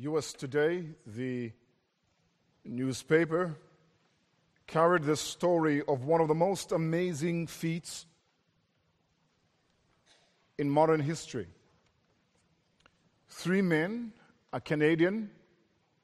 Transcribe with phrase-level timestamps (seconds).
[0.00, 0.32] U.S.
[0.32, 1.50] Today, the
[2.64, 3.56] newspaper,
[4.68, 8.06] carried the story of one of the most amazing feats
[10.56, 11.48] in modern history.
[13.28, 14.12] Three men,
[14.52, 15.30] a Canadian,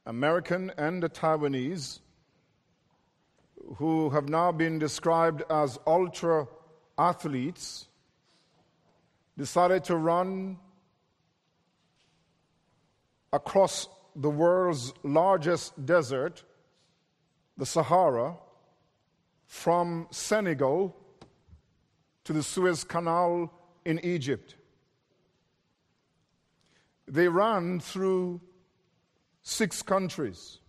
[0.06, 2.00] American, and a Taiwanese,
[3.76, 6.48] who have now been described as ultra
[6.98, 7.86] athletes,
[9.38, 10.58] decided to run
[13.34, 16.44] across the world's largest desert,
[17.58, 18.36] the Sahara,
[19.44, 20.96] from Senegal
[22.22, 23.52] to the Suez Canal
[23.84, 24.54] in Egypt.
[27.08, 28.40] They ran through
[29.42, 30.60] six countries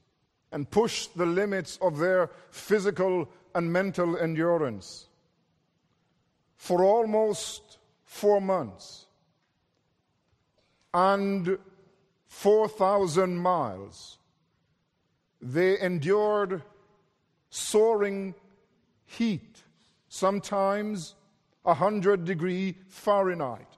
[0.52, 5.08] and pushed the limits of their physical and mental endurance
[6.58, 9.06] for almost four months.
[10.94, 11.60] And
[12.36, 14.18] 4,000 miles.
[15.42, 16.62] They endured
[17.50, 18.36] soaring
[19.06, 19.64] heat,
[20.10, 21.16] sometimes
[21.64, 23.78] 100 degree Fahrenheit.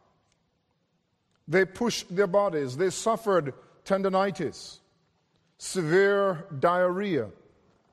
[1.48, 3.54] They pushed their bodies, they suffered
[3.86, 4.80] tendonitis,
[5.60, 7.30] severe diarrhea,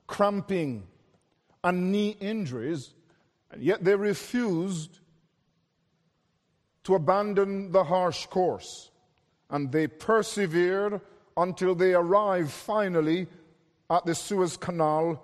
[0.07, 0.87] cramping,
[1.63, 2.91] and knee injuries,
[3.51, 4.99] and yet they refused
[6.85, 8.89] to abandon the harsh course
[9.49, 11.01] and they persevered
[11.37, 13.27] until they arrived finally
[13.89, 15.23] at the Suez Canal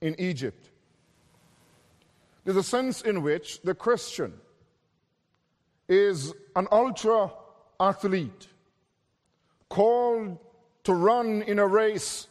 [0.00, 0.70] in Egypt.
[2.44, 4.32] There's a sense in which the Christian
[5.88, 7.32] is an ultra
[7.78, 8.48] athlete
[9.68, 10.38] called
[10.84, 12.28] to run in a race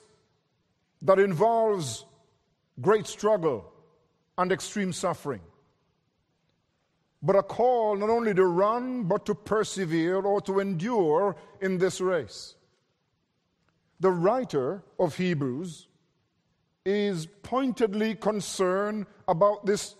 [1.02, 2.06] that involves
[2.81, 3.72] great struggle
[4.38, 5.42] and extreme suffering
[7.26, 12.00] but a call not only to run, but to persevere or to endure in this
[12.00, 12.54] race.
[14.00, 15.88] The writer of Hebrews
[16.86, 19.95] is pointedly concerned about this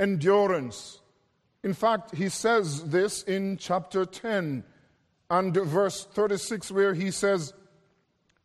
[0.00, 1.00] endurance.
[1.62, 4.64] In fact, he says this in chapter 10
[5.30, 7.54] and verse 36, where he says,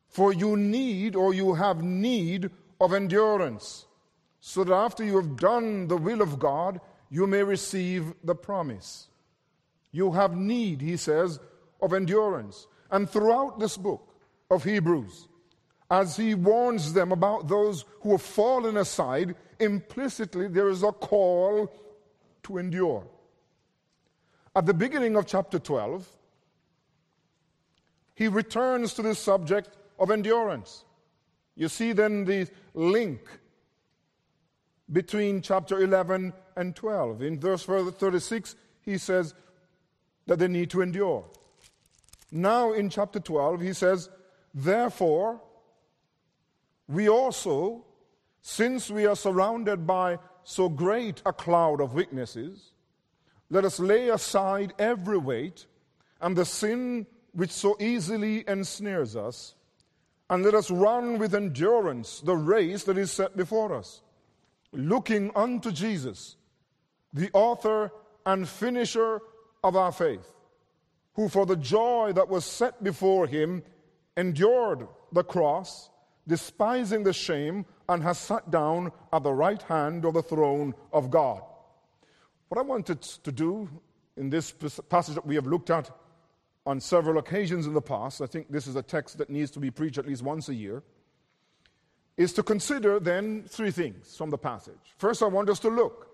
[0.10, 3.88] For you need or you have need of endurance,
[4.40, 6.80] so that after you have done the will of God,
[7.12, 9.10] you may receive the promise.
[9.92, 11.40] You have need, he says,
[11.82, 12.68] of endurance.
[12.90, 14.16] And throughout this book
[14.50, 15.28] of Hebrews,
[15.90, 21.70] as he warns them about those who have fallen aside, implicitly there is a call
[22.44, 23.06] to endure.
[24.56, 26.08] At the beginning of chapter 12,
[28.16, 29.70] he returns to the subject
[30.00, 30.86] of endurance.
[31.56, 33.20] You see then the link
[34.90, 37.22] between chapter 11 and 12.
[37.22, 39.34] In verse 36, he says
[40.28, 41.26] that they need to endure.
[42.32, 44.10] Now, in chapter 12, he says,
[44.54, 45.42] Therefore,
[46.88, 47.86] we also,
[48.42, 52.72] since we are surrounded by so great a cloud of witnesses,
[53.50, 55.66] let us lay aside every weight
[56.22, 59.56] and the sin which so easily ensnares us,
[60.30, 64.02] and let us run with endurance the race that is set before us,
[64.72, 66.38] looking unto Jesus
[67.14, 67.92] the author
[68.26, 69.22] and finisher
[69.64, 70.34] of our faith,
[71.14, 73.64] who for the joy that was set before him
[74.18, 75.90] endured the cross,
[76.28, 81.10] despising the shame, and has sat down at the right hand of the throne of
[81.10, 81.42] God.
[82.48, 83.70] What I wanted to do
[84.18, 84.54] in this
[84.90, 85.90] passage that we have looked at
[86.66, 89.60] on several occasions in the past, I think this is a text that needs to
[89.60, 90.84] be preached at least once a year,
[92.18, 94.94] is to consider then three things from the passage.
[94.98, 96.11] First, I want us to look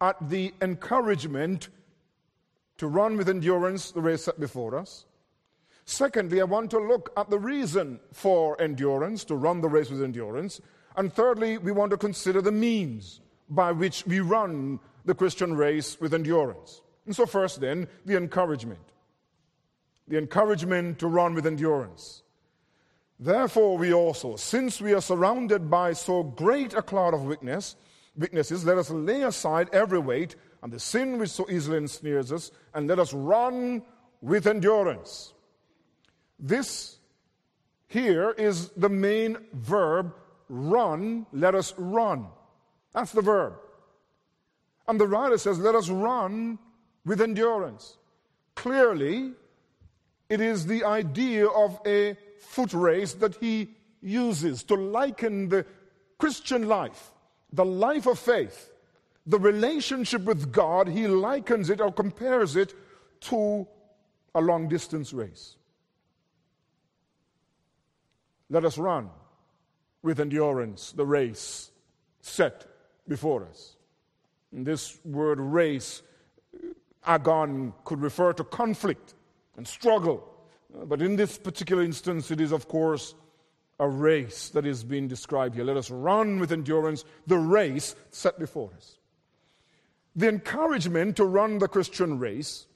[0.00, 1.68] at the encouragement
[2.78, 5.06] to run with endurance the race set before us.
[5.84, 10.02] Secondly, I want to look at the reason for endurance, to run the race with
[10.02, 10.60] endurance.
[10.96, 16.00] And thirdly, we want to consider the means by which we run the Christian race
[16.00, 16.82] with endurance.
[17.06, 18.80] And so, first, then, the encouragement.
[20.08, 22.22] The encouragement to run with endurance.
[23.18, 27.76] Therefore, we also, since we are surrounded by so great a cloud of witness,
[28.16, 32.50] witnesses, let us lay aside every weight and the sin which so easily ensnares us,
[32.74, 33.82] and let us run
[34.20, 35.32] with endurance.
[36.38, 36.98] This
[37.88, 40.14] here is the main verb
[40.48, 42.26] run, let us run.
[42.92, 43.54] That's the verb.
[44.88, 46.58] And the writer says, let us run
[47.04, 47.96] with endurance.
[48.54, 49.32] Clearly,
[50.28, 53.70] it is the idea of a foot race that he
[54.00, 55.66] uses to liken the
[56.18, 57.12] Christian life
[57.52, 58.72] the life of faith,
[59.26, 62.74] the relationship with God, he likens it or compares it
[63.22, 63.66] to
[64.34, 65.56] a long distance race.
[68.48, 69.10] Let us run
[70.02, 71.70] with endurance the race
[72.20, 72.66] set
[73.08, 73.76] before us.
[74.52, 76.02] And this word race,
[76.54, 76.68] uh,
[77.04, 79.14] agon, could refer to conflict
[79.56, 80.28] and struggle.
[80.72, 83.14] Uh, but in this particular instance, it is, of course,
[83.78, 85.64] a race that is being described here.
[85.64, 88.98] Let us run with endurance the race set before us.
[90.14, 92.66] The encouragement to run the Christian race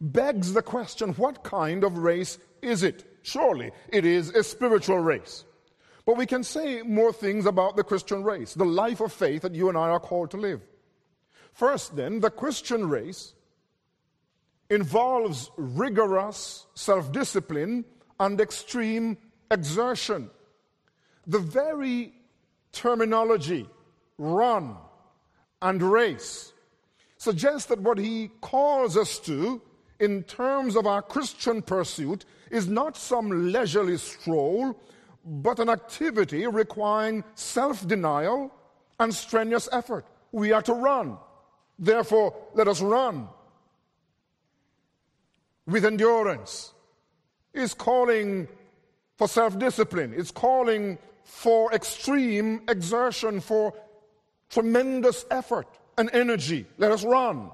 [0.00, 3.04] begs the question what kind of race is it?
[3.22, 5.44] Surely it is a spiritual race.
[6.04, 9.54] But we can say more things about the Christian race, the life of faith that
[9.54, 10.62] you and I are called to live.
[11.52, 13.34] First, then, the Christian race
[14.70, 17.84] involves rigorous self discipline
[18.20, 19.18] and extreme
[19.50, 20.30] exertion.
[21.26, 22.12] The very
[22.72, 23.68] terminology,
[24.16, 24.76] run
[25.60, 26.52] and race,
[27.16, 29.60] suggests that what he calls us to
[30.00, 34.80] in terms of our Christian pursuit is not some leisurely stroll,
[35.24, 38.52] but an activity requiring self denial
[39.00, 40.06] and strenuous effort.
[40.32, 41.18] We are to run.
[41.78, 43.28] Therefore, let us run
[45.66, 46.72] with endurance.
[47.54, 48.46] Is calling
[49.18, 53.74] for self discipline, it's calling for extreme exertion, for
[54.48, 55.66] tremendous effort
[55.98, 56.66] and energy.
[56.78, 57.50] Let us run.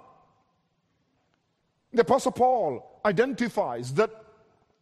[1.92, 4.10] The Apostle Paul identifies that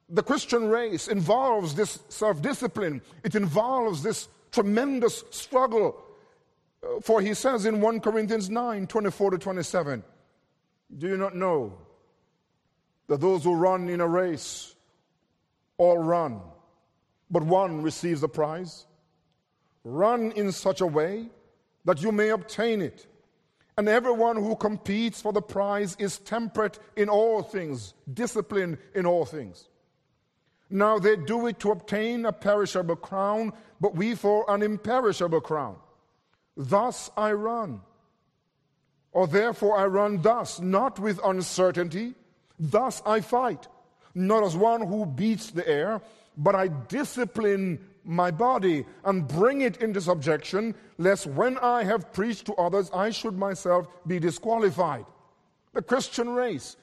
[0.09, 6.03] the Christian race involves this self discipline, it involves this tremendous struggle.
[6.83, 10.03] Uh, for he says in 1 Corinthians 9 24 to 27,
[10.99, 11.79] Do you not know
[13.07, 14.75] that those who run in a race
[15.79, 16.41] all run,
[17.33, 18.87] but one receives the prize.
[19.83, 21.27] Run in such a way
[21.87, 23.07] that you may obtain it.
[23.79, 29.25] And everyone who competes for the prize is temperate in all things, disciplined in all
[29.25, 29.69] things.
[30.69, 35.77] Now they do it to obtain a perishable crown, but we for an imperishable crown.
[36.55, 37.81] Thus I run.
[39.11, 42.15] Or therefore I run thus, not with uncertainty.
[42.59, 43.69] Thus I fight,
[44.15, 46.03] not as one who beats the air
[46.37, 52.47] but I discipline my body and bring it into subjection, lest when I have preached
[52.47, 55.05] to others, I should myself be disqualified.
[55.73, 56.77] The Christian race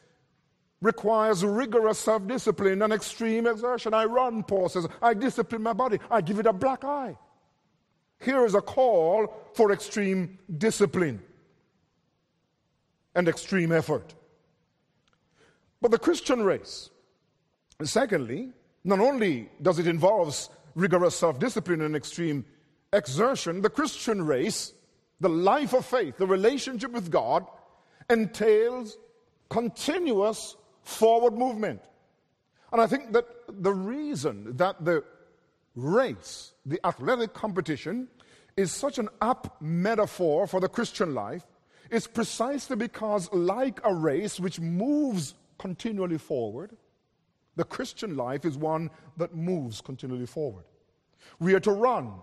[0.81, 3.93] requires rigorous self discipline and extreme exertion.
[3.93, 4.87] I run, Paul says.
[5.01, 5.99] I discipline my body.
[6.09, 7.17] I give it a black eye.
[8.21, 11.21] Here is a call for extreme discipline
[13.15, 14.13] and extreme effort.
[15.81, 16.89] But the Christian race,
[17.83, 18.51] secondly,
[18.83, 22.45] not only does it involve rigorous self discipline and extreme
[22.93, 24.73] exertion, the Christian race,
[25.19, 27.45] the life of faith, the relationship with God,
[28.09, 28.97] entails
[29.49, 31.81] continuous forward movement.
[32.71, 35.03] And I think that the reason that the
[35.75, 38.07] race, the athletic competition,
[38.57, 41.45] is such an apt metaphor for the Christian life
[41.89, 46.75] is precisely because, like a race which moves continually forward,
[47.59, 50.63] the Christian life is one that moves continually forward.
[51.39, 52.13] We are to run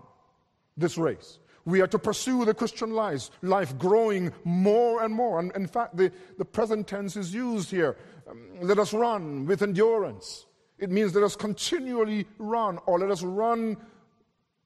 [0.75, 1.37] this race.
[1.63, 5.39] We are to pursue the Christian life, life growing more and more.
[5.39, 7.97] And in fact, the, the present tense is used here.
[8.27, 10.47] Um, let us run with endurance.
[10.79, 13.77] It means let us continually run, or let us run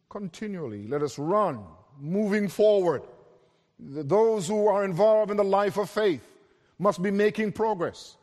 [0.10, 0.88] continually.
[0.88, 1.66] Let us run,
[2.00, 3.02] moving forward.
[3.78, 6.26] Those who are involved in the life of faith
[6.80, 8.16] must be making progress.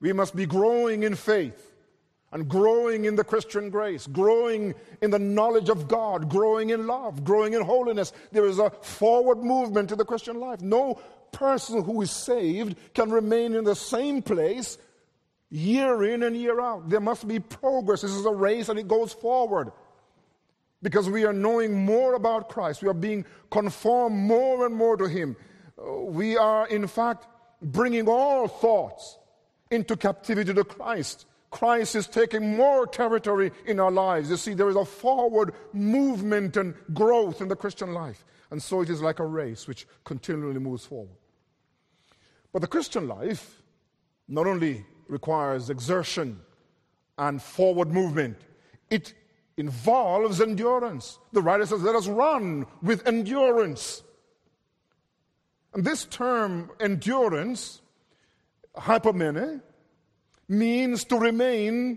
[0.00, 1.69] We must be growing in faith
[2.32, 7.24] and growing in the Christian grace, growing in the knowledge of God, growing in love,
[7.24, 8.12] growing in holiness.
[8.30, 10.60] There is a forward movement to the Christian life.
[10.60, 11.00] No
[11.32, 14.78] person who is saved can remain in the same place
[15.50, 16.88] year in and year out.
[16.88, 18.02] There must be progress.
[18.02, 19.72] This is a race and it goes forward.
[20.82, 22.82] Because we are knowing more about Christ.
[22.82, 25.36] We are being conformed more and more to Him.
[25.76, 27.26] Uh, we are, in fact,
[27.60, 29.18] bringing all thoughts
[29.70, 31.26] into captivity to Christ.
[31.50, 34.30] Christ is taking more territory in our lives.
[34.30, 38.24] You see, there is a forward movement and growth in the Christian life.
[38.50, 41.16] And so it is like a race which continually moves forward.
[42.52, 43.62] But the Christian life
[44.28, 46.40] not only requires exertion
[47.18, 48.38] and forward movement,
[48.88, 49.14] it
[49.56, 51.18] involves endurance.
[51.32, 54.02] The writer says, Let us run with endurance.
[55.74, 57.80] And this term, endurance,
[58.76, 59.62] hypomone,
[60.50, 61.96] means to remain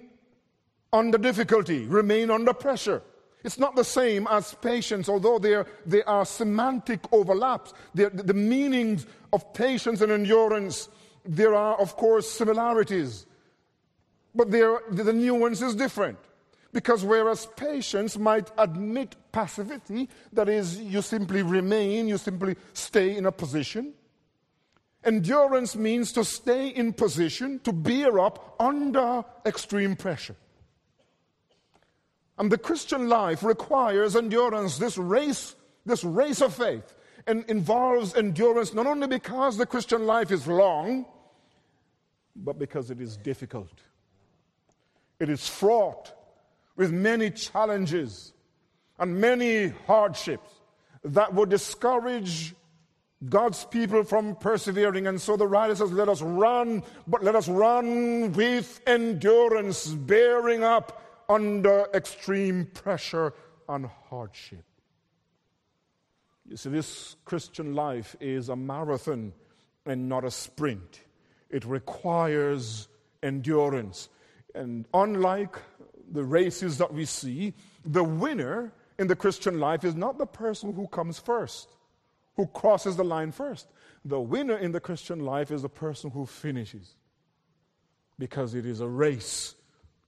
[0.94, 3.02] under difficulty, remain under pressure.
[3.44, 7.74] It's not the same as patience, although there, there are semantic overlaps.
[7.94, 10.88] the, the meanings of patience and endurance,
[11.26, 13.26] there are, of course, similarities.
[14.34, 16.20] But there, the nuance is different.
[16.72, 23.26] Because whereas patience might admit passivity, that is, you simply remain, you simply stay in
[23.26, 23.94] a position,
[25.06, 30.36] endurance means to stay in position, to bear up under extreme pressure.
[32.38, 35.56] And the Christian life requires endurance, this race,
[35.86, 36.96] this race of faith,
[37.28, 41.06] and involves endurance not only because the Christian life is long,
[42.36, 43.72] but because it is difficult.
[45.20, 46.14] It is fraught
[46.76, 48.34] with many challenges
[48.98, 50.50] and many hardships
[51.04, 52.56] that would discourage
[53.30, 55.08] God's people from persevering.
[55.08, 60.64] And so the writer says, Let us run, but let us run with endurance, bearing
[60.64, 63.34] up under extreme pressure
[63.70, 64.64] and hardship.
[66.48, 69.34] You see, this Christian life is a marathon
[69.86, 71.02] and not a sprint.
[71.50, 72.88] It requires
[73.22, 74.10] endurance.
[74.54, 75.56] And unlike
[76.12, 77.54] the races that we see,
[77.86, 81.70] the winner in the Christian life is not the person who comes first,
[82.36, 83.68] who crosses the line first.
[84.06, 86.96] The winner in the Christian life is the person who finishes.
[88.20, 89.56] Because it is a race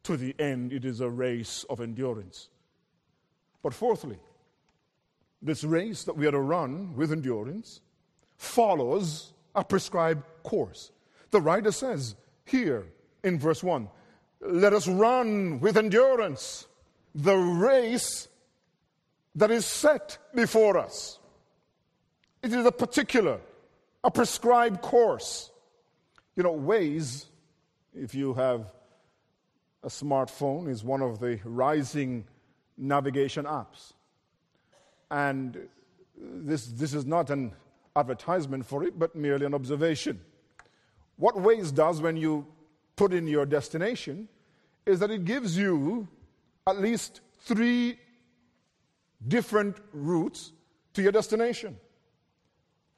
[0.03, 2.49] to the end, it is a race of endurance.
[3.63, 4.19] But fourthly,
[5.41, 7.81] this race that we are to run with endurance
[8.37, 10.91] follows a prescribed course.
[11.31, 12.15] The writer says
[12.45, 12.85] here
[13.23, 13.89] in verse 1
[14.41, 16.67] let us run with endurance
[17.13, 18.27] the race
[19.35, 21.19] that is set before us.
[22.45, 23.39] It is a particular,
[24.03, 25.49] a prescribed course.
[26.35, 27.25] You know, Waze,
[27.95, 28.71] if you have
[29.81, 32.23] a smartphone, is one of the rising
[32.77, 33.93] navigation apps.
[35.09, 35.57] And
[36.15, 37.51] this, this is not an
[37.95, 40.21] advertisement for it, but merely an observation.
[41.15, 42.45] What Waze does when you
[42.95, 44.27] put in your destination
[44.85, 46.07] is that it gives you
[46.67, 47.97] at least three
[49.27, 50.51] different routes
[50.93, 51.79] to your destination.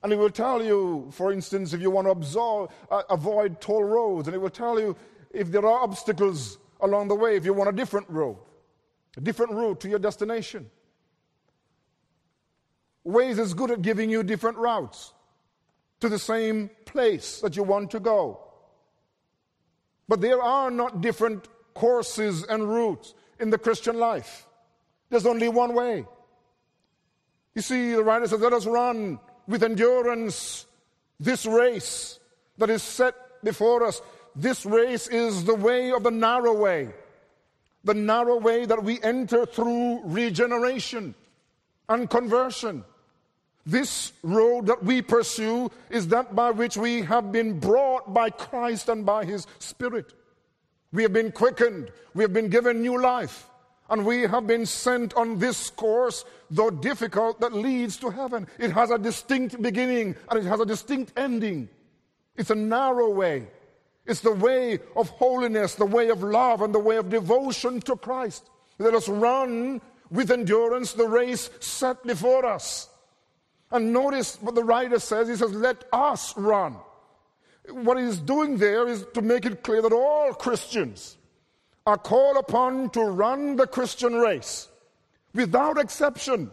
[0.03, 3.83] And it will tell you, for instance, if you want to absorb, uh, avoid toll
[3.83, 4.95] roads, and it will tell you
[5.31, 8.37] if there are obstacles along the way, if you want a different road,
[9.15, 10.69] a different route to your destination.
[13.05, 15.13] Waze is good at giving you different routes
[15.99, 18.39] to the same place that you want to go.
[20.07, 24.45] But there are not different courses and routes in the Christian life.
[25.09, 26.05] There's only one way.
[27.55, 30.65] You see, the writer says, Let us run with endurance
[31.19, 32.19] this race
[32.57, 34.01] that is set before us.
[34.35, 36.89] This race is the way of the narrow way,
[37.83, 41.15] the narrow way that we enter through regeneration
[41.89, 42.83] and conversion.
[43.65, 48.89] This road that we pursue is that by which we have been brought by Christ
[48.89, 50.13] and by His Spirit.
[50.93, 53.49] We have been quickened, we have been given new life,
[53.89, 58.47] and we have been sent on this course, though difficult, that leads to heaven.
[58.57, 61.69] It has a distinct beginning and it has a distinct ending.
[62.35, 63.47] It's a narrow way.
[64.05, 67.97] It's the way of holiness, the way of love, and the way of devotion to
[67.97, 68.49] Christ.
[68.79, 72.87] Let us run with endurance the race set before us.
[73.69, 75.27] And notice what the writer says.
[75.27, 76.77] He says, Let us run.
[77.69, 81.17] What he's doing there is to make it clear that all Christians
[81.85, 84.69] are called upon to run the Christian race
[85.37, 86.51] without exception.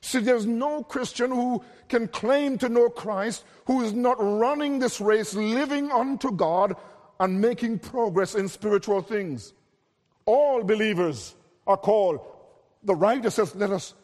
[0.00, 5.00] See, there's no Christian who can claim to know Christ who is not running this
[5.00, 6.74] race, living unto God,
[7.20, 9.52] and making progress in spiritual things.
[10.24, 11.36] All believers
[11.68, 12.20] are called.
[12.82, 13.94] The writer says, Let us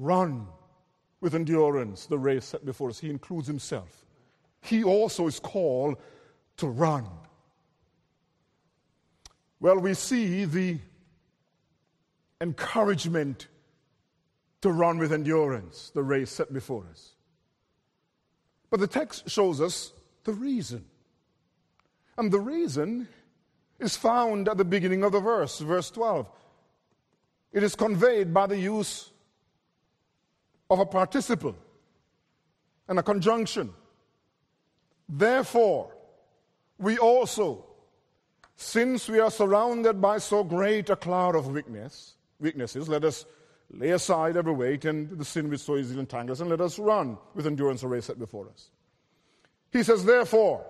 [0.00, 0.48] run
[1.20, 2.98] with endurance the race set before us.
[2.98, 4.04] He includes himself.
[4.60, 5.98] He also is called
[6.56, 7.06] to run.
[9.60, 10.78] Well, we see the
[12.42, 13.46] encouragement
[14.60, 17.14] to run with endurance the race set before us.
[18.68, 19.92] But the text shows us
[20.24, 20.84] the reason.
[22.18, 23.08] And the reason
[23.78, 26.28] is found at the beginning of the verse, verse 12.
[27.52, 29.10] It is conveyed by the use
[30.70, 31.54] of a participle
[32.88, 33.72] and a conjunction.
[35.08, 35.94] Therefore,
[36.78, 37.66] we also,
[38.56, 43.24] since we are surrounded by so great a cloud of weakness, weaknesses, let us
[43.70, 47.16] lay aside every weight and the sin which so easily entangles, and let us run
[47.34, 48.68] with endurance the race set before us.
[49.72, 50.66] He says, therefore,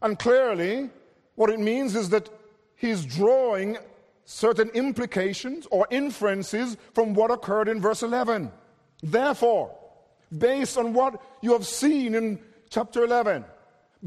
[0.00, 0.88] and clearly,
[1.34, 2.30] what it means is that
[2.76, 3.76] he's drawing
[4.24, 8.50] certain implications or inferences from what occurred in verse 11.
[9.02, 9.76] Therefore,
[10.36, 12.38] based on what you have seen in
[12.70, 13.44] chapter 11,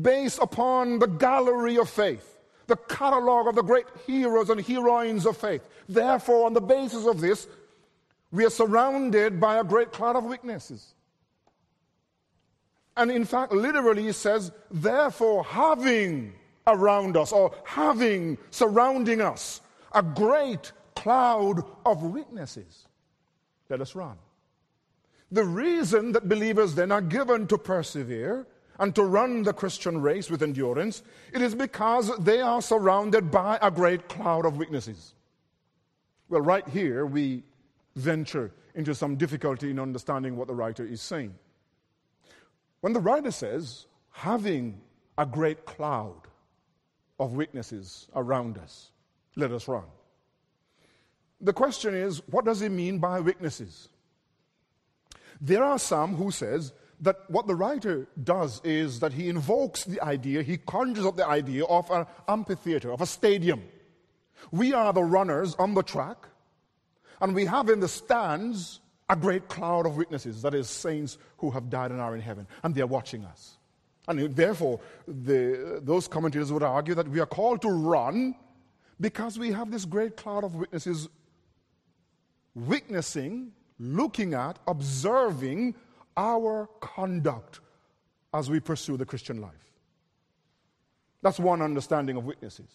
[0.01, 2.32] based upon the gallery of faith,
[2.73, 5.61] the catalog of the great heroes and heroines of faith.
[5.87, 7.47] Therefore, on the basis of this,
[8.31, 10.95] we are surrounded by a great cloud of witnesses.
[12.97, 16.33] And in fact, literally, it says, therefore, having
[16.65, 19.61] around us or having surrounding us
[19.91, 22.87] a great cloud of witnesses,
[23.69, 24.17] let us run.
[25.31, 28.47] The reason that believers then are given to persevere
[28.79, 33.59] and to run the Christian race with endurance, it is because they are surrounded by
[33.61, 35.13] a great cloud of witnesses.
[36.29, 37.43] Well, right here we
[37.95, 41.35] venture into some difficulty in understanding what the writer is saying.
[42.81, 44.81] When the writer says, having
[45.17, 46.21] a great cloud
[47.19, 48.89] of witnesses around us,
[49.35, 49.85] let us run.
[51.39, 53.89] The question is, what does he mean by witnesses?
[55.39, 60.01] There are some who says that what the writer does is that he invokes the
[60.01, 63.61] idea, he conjures up the idea of an amphitheater, of a stadium.
[64.51, 66.27] We are the runners on the track,
[67.21, 68.79] and we have in the stands
[69.09, 72.47] a great cloud of witnesses, that is, saints who have died and are in heaven,
[72.63, 73.57] and they are watching us.
[74.07, 78.35] And therefore, the, those commentators would argue that we are called to run
[78.99, 81.09] because we have this great cloud of witnesses
[82.55, 85.75] witnessing, looking at, observing
[86.17, 87.59] our conduct
[88.33, 89.51] as we pursue the Christian life.
[91.21, 92.69] That's one understanding of witnesses.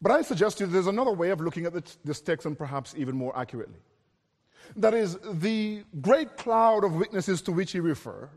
[0.00, 2.94] But I suggest to you there's another way of looking at this text and perhaps
[2.96, 3.80] even more accurately.
[4.76, 8.28] That is, the great cloud of witnesses to which he refers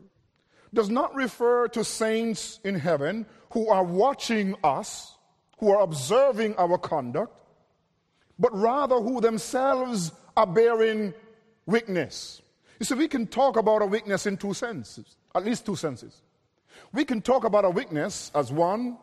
[0.74, 5.16] does not refer to saints in heaven who are watching us,
[5.58, 7.34] who are observing our conduct,
[8.38, 11.14] but rather who themselves are bearing
[11.68, 12.40] witness.
[12.80, 16.22] You see, we can talk about a witness in two senses, at least two senses.
[16.92, 18.96] We can talk about a witness as one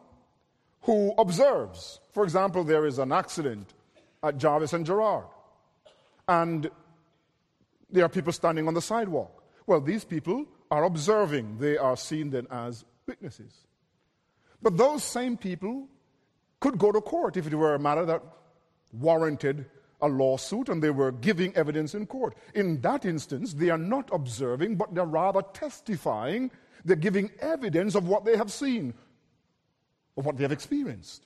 [0.81, 1.99] who observes.
[2.11, 3.73] For example, there is an accident
[4.23, 5.25] at Jarvis and Gerrard,
[6.27, 6.69] and
[7.91, 9.43] there are people standing on the sidewalk.
[9.67, 13.53] Well, these people are observing, they are seen then as witnesses.
[14.61, 15.87] But those same people
[16.59, 18.23] could go to court if it were a matter that
[18.91, 19.65] warranted
[20.01, 22.35] a lawsuit and they were giving evidence in court.
[22.53, 26.51] In that instance, they are not observing, but they're rather testifying.
[26.83, 28.93] They're giving evidence of what they have seen,
[30.17, 31.25] of what they have experienced.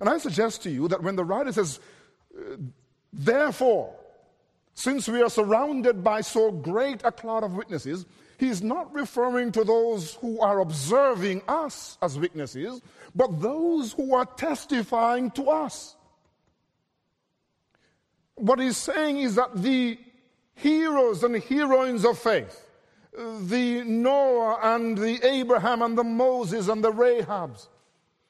[0.00, 1.80] And I suggest to you that when the writer says,
[2.36, 2.56] uh,
[3.12, 3.94] therefore,
[4.74, 8.06] since we are surrounded by so great a cloud of witnesses,
[8.38, 12.80] he's not referring to those who are observing us as witnesses,
[13.14, 15.96] but those who are testifying to us
[18.40, 19.98] what he's saying is that the
[20.54, 22.66] heroes and heroines of faith,
[23.12, 27.68] the Noah and the Abraham and the Moses and the Rahabs,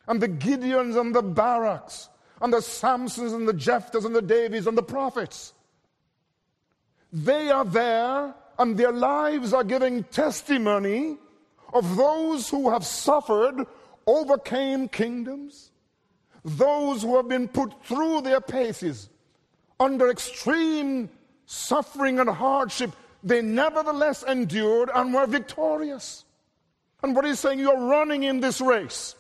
[0.07, 2.09] and the Gideons and the Baraks,
[2.41, 5.53] and the Samsons and the Jephthahs and the Davids and the prophets,
[7.13, 11.19] they are there and their lives are giving testimony
[11.73, 13.65] of those who have suffered,
[14.07, 15.71] overcame kingdoms,
[16.45, 19.09] those who have been put through their paces
[19.81, 21.09] under extreme
[21.47, 22.93] suffering and hardship,
[23.25, 26.25] they nevertheless endured and were victorious.
[27.03, 29.15] And what he's saying, you're running in this race.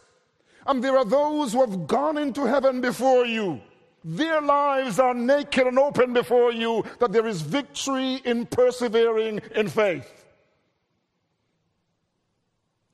[0.66, 3.60] And there are those who have gone into heaven before you.
[4.04, 9.68] Their lives are naked and open before you, that there is victory in persevering in
[9.68, 10.24] faith.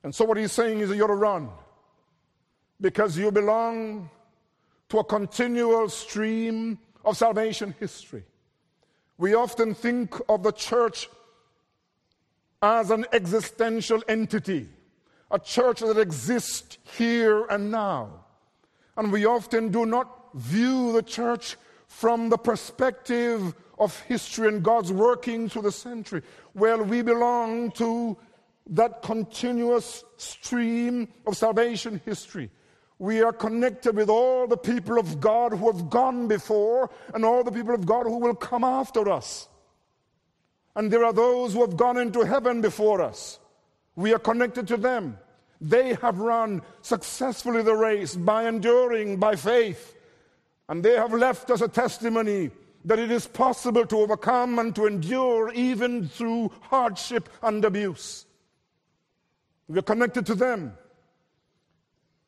[0.03, 1.49] And so, what he's saying is that you're to run
[2.79, 4.09] because you belong
[4.89, 8.23] to a continual stream of salvation history.
[9.17, 11.09] We often think of the church
[12.61, 14.67] as an existential entity,
[15.31, 18.25] a church that exists here and now.
[18.97, 21.55] And we often do not view the church
[21.87, 26.23] from the perspective of history and God's working through the century.
[26.53, 28.17] Well, we belong to
[28.71, 32.51] that continuous stream of salvation history.
[32.99, 37.43] We are connected with all the people of God who have gone before and all
[37.43, 39.47] the people of God who will come after us.
[40.75, 43.39] And there are those who have gone into heaven before us.
[43.95, 45.17] We are connected to them.
[45.61, 49.95] They have run successfully the race by enduring by faith.
[50.69, 52.51] And they have left us a testimony
[52.85, 58.25] that it is possible to overcome and to endure even through hardship and abuse.
[59.67, 60.73] We are connected to them.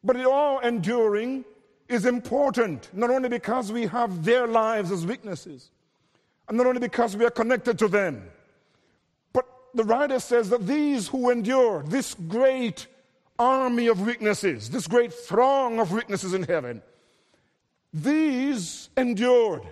[0.04, 1.46] But all enduring
[1.88, 5.72] is important, not only because we have their lives as witnesses,
[6.48, 8.24] and not only because we are connected to them,
[9.34, 12.88] but the writer says that these who endure, this great
[13.38, 16.82] army of witnesses, this great throng of witnesses in heaven,
[17.94, 19.64] these endured.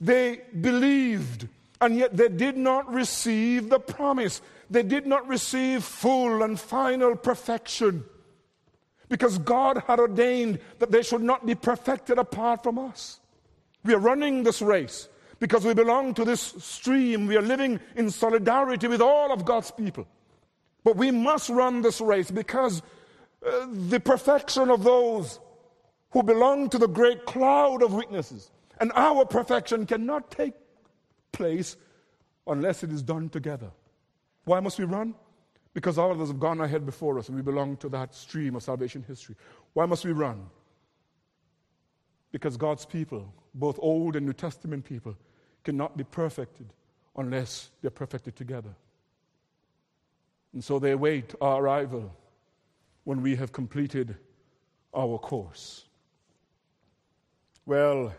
[0.00, 1.48] They believed,
[1.80, 4.40] and yet they did not receive the promise.
[4.70, 8.04] They did not receive full and final perfection
[9.08, 13.20] because God had ordained that they should not be perfected apart from us.
[13.84, 17.26] We are running this race because we belong to this stream.
[17.26, 20.06] We are living in solidarity with all of God's people.
[20.84, 22.82] But we must run this race because
[23.46, 25.38] uh, the perfection of those
[26.10, 30.54] who belong to the great cloud of witnesses and our perfection cannot take
[31.32, 31.76] place
[32.46, 33.70] unless it is done together.
[34.44, 35.14] Why must we run?
[35.74, 38.62] Because all others have gone ahead before us and we belong to that stream of
[38.62, 39.36] salvation history.
[39.74, 40.46] Why must we run?
[42.32, 45.16] Because God's people, both Old and New Testament people,
[45.64, 46.72] cannot be perfected
[47.16, 48.74] unless they're perfected together.
[50.52, 52.14] And so they await our arrival
[53.04, 54.16] when we have completed
[54.94, 55.84] our course.
[57.66, 58.14] Well,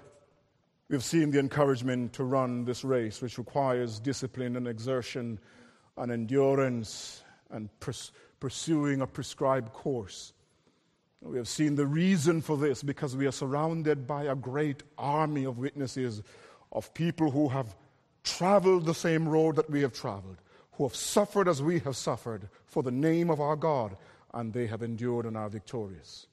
[0.90, 5.40] we've seen the encouragement to run this race, which requires discipline and exertion
[5.98, 10.34] and endurance and pers- pursuing a prescribed course.
[11.22, 15.44] We have seen the reason for this because we are surrounded by a great army
[15.46, 16.22] of witnesses,
[16.72, 17.76] of people who have
[18.24, 20.38] traveled the same road that we have traveled,
[20.74, 23.98] who have suffered as we have suffered for the name of our God,
[24.34, 26.28] and they have endured and are victorious.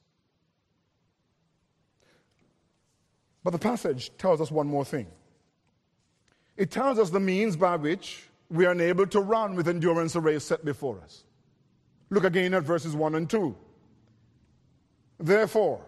[3.42, 5.06] But the passage tells us one more thing.
[6.56, 10.20] It tells us the means by which we are unable to run with endurance the
[10.20, 11.24] race set before us.
[12.10, 13.56] Look again at verses 1 and 2.
[15.18, 15.80] Therefore,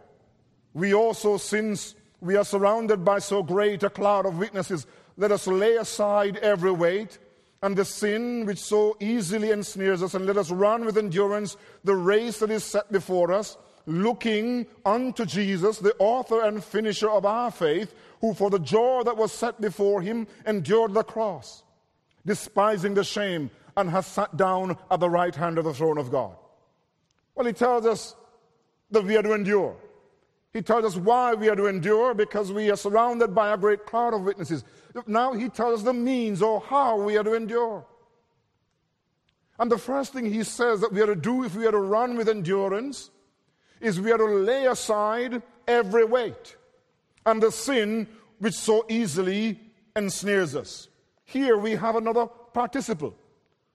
[0.75, 5.47] we also, since we are surrounded by so great a cloud of witnesses, let us
[5.47, 7.19] lay aside every weight
[7.63, 11.95] and the sin which so easily ensnares us, and let us run with endurance the
[11.95, 17.51] race that is set before us, looking unto Jesus, the author and finisher of our
[17.51, 21.65] faith, who for the joy that was set before him endured the cross
[22.27, 26.11] despising the shame, and has sat down at the right hand of the throne of
[26.11, 26.37] God.
[27.35, 28.17] Well, he tells us
[28.91, 29.77] that we are to endure.
[30.53, 33.87] He tells us why we are to endure because we are surrounded by a great
[33.87, 34.65] cloud of witnesses.
[35.07, 37.87] Now he tells us the means or how we are to endure.
[39.59, 41.79] And the first thing he says that we are to do if we are to
[41.79, 43.11] run with endurance
[43.81, 46.57] is we are to lay aside every weight
[47.27, 49.61] and the sin which so easily
[49.95, 50.89] ensnares us.
[51.29, 53.15] Here we have another participle.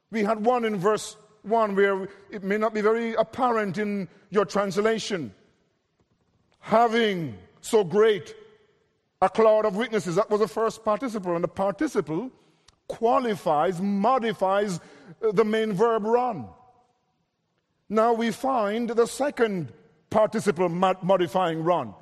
[0.10, 4.44] We had one in verse 1 where it may not be very apparent in your
[4.44, 5.32] translation.
[6.62, 8.34] Having so great
[9.22, 11.36] a cloud of witnesses, that was the first participle.
[11.36, 12.32] And the participle
[12.88, 14.80] qualifies, modifies
[15.24, 16.48] uh, the main verb run.
[17.88, 19.72] Now we find the second
[20.10, 21.94] participle modifying run.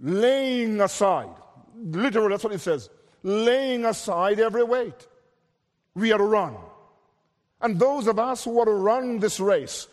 [0.00, 1.30] Laying aside.
[1.76, 2.90] Literally, that's what it says
[3.22, 5.06] laying aside every weight.
[5.94, 6.56] We are to run.
[7.60, 9.86] And those of us who are to run this race,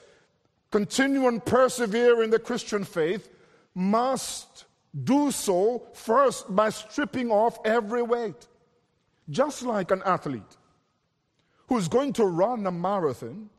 [0.71, 3.29] continue and persevere in the Christian faith,
[3.75, 4.65] must
[5.03, 8.47] do so first by stripping off every weight.
[9.29, 10.57] Just like an athlete
[11.67, 13.49] who's going to run a marathon,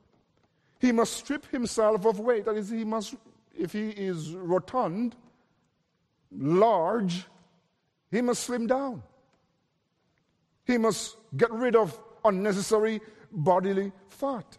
[0.81, 2.47] he must strip himself of weight.
[2.47, 3.15] That is, he must,
[3.57, 5.15] if he is rotund,
[6.33, 7.27] large,
[8.11, 9.03] he must slim down.
[10.65, 13.01] He must get rid of unnecessary
[13.33, 14.59] bodily fat.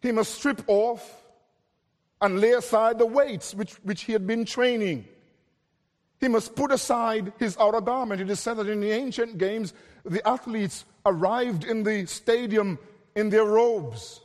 [0.00, 1.22] He must strip off
[2.20, 5.06] and lay aside the weights which, which he had been training.
[6.20, 8.20] He must put aside his outer garment.
[8.20, 9.72] It is said that in the ancient games,
[10.04, 12.78] the athletes arrived in the stadium
[13.16, 14.20] in their robes.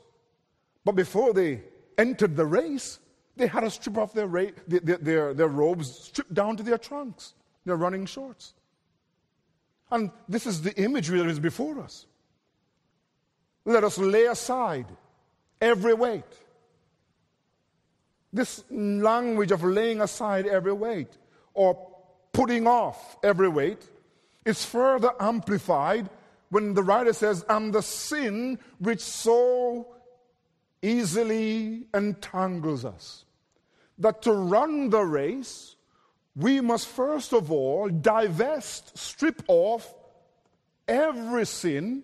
[0.84, 1.64] But before they
[1.98, 3.00] entered the race,
[3.38, 6.78] they had to strip off their, ra- their, their, their robes, stripped down to their
[6.78, 7.34] trunks,
[7.66, 8.54] their running shorts.
[9.96, 12.06] And this is the imagery that is before us.
[13.64, 14.88] Let us lay aside
[15.62, 16.34] every weight.
[18.34, 21.18] This language of laying aside every weight
[21.54, 21.80] or
[22.34, 23.90] putting off every weight
[24.44, 26.10] is further amplified
[26.50, 29.88] when the writer says, and the sin which so
[30.82, 33.24] easily entangles us.
[34.00, 35.75] That to run the race
[36.36, 39.94] we must first of all divest, strip off
[40.88, 42.04] every sin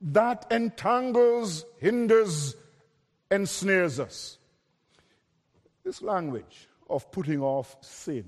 [0.00, 2.56] that entangles, hinders,
[3.30, 4.38] ensnares us.
[5.84, 8.24] This language of putting off sin,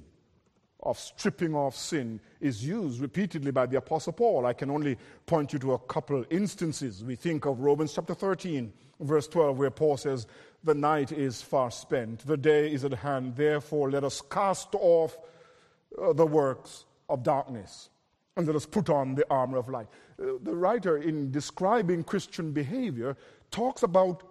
[0.81, 4.47] of stripping off sin, is used repeatedly by the Apostle Paul.
[4.47, 7.03] I can only point you to a couple instances.
[7.03, 10.27] We think of Romans chapter 13, verse 12, where Paul says,
[10.65, 13.35] the night is far spent, the day is at hand.
[13.35, 15.17] Therefore, let us cast off
[16.01, 17.91] uh, the works of darkness
[18.37, 19.89] and let us put on the armor of light.
[20.21, 23.17] Uh, the writer, in describing Christian behavior,
[23.51, 24.23] talks about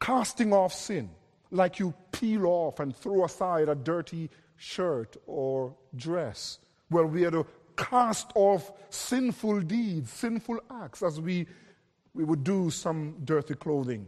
[0.00, 1.10] casting off sin,
[1.50, 6.58] like you peel off and throw aside a dirty shirt or dress.
[6.90, 11.46] Well, we are to cast off sinful deeds, sinful acts, as we,
[12.14, 14.06] we would do some dirty clothing.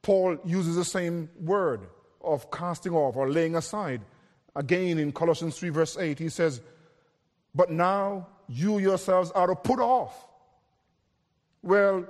[0.00, 1.88] Paul uses the same word
[2.22, 4.00] of casting off or laying aside.
[4.56, 6.60] Again, in Colossians 3, verse 8, he says,
[7.54, 10.26] But now you yourselves are to put off.
[11.62, 12.06] Well,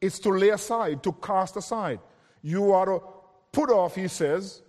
[0.00, 2.00] it's to lay aside, to cast aside.
[2.42, 3.02] You are to
[3.52, 4.62] put off, he says,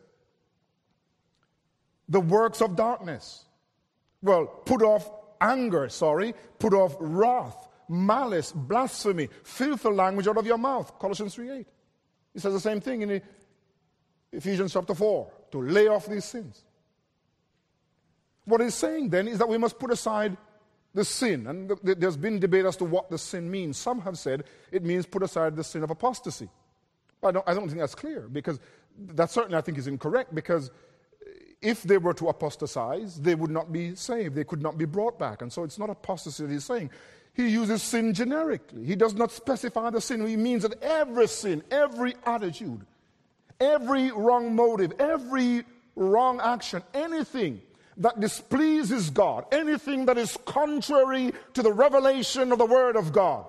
[2.08, 3.46] the works of darkness.
[4.22, 5.10] Well, put off
[5.40, 10.98] anger, sorry, put off wrath, malice, blasphemy, filthy language out of your mouth.
[11.00, 11.68] Colossians 3 8.
[12.34, 13.22] He says the same thing in
[14.32, 16.64] Ephesians chapter 4 to lay off these sins.
[18.50, 20.36] What he's saying then is that we must put aside
[20.94, 21.48] the sin.
[21.48, 23.78] And there's been debate as to what the sin means.
[23.78, 26.50] Some have said it means put aside the sin of apostasy.
[27.22, 28.60] I don't, I don't think that's clear because
[28.98, 30.72] that certainly I think is incorrect because
[31.62, 34.34] if they were to apostatize, they would not be saved.
[34.34, 35.42] They could not be brought back.
[35.42, 36.90] And so it's not apostasy that he's saying.
[37.34, 38.84] He uses sin generically.
[38.84, 40.26] He does not specify the sin.
[40.26, 42.86] He means that every sin, every attitude,
[43.60, 47.62] every wrong motive, every wrong action, anything
[48.00, 53.46] that displeases God, anything that is contrary to the revelation of the Word of God,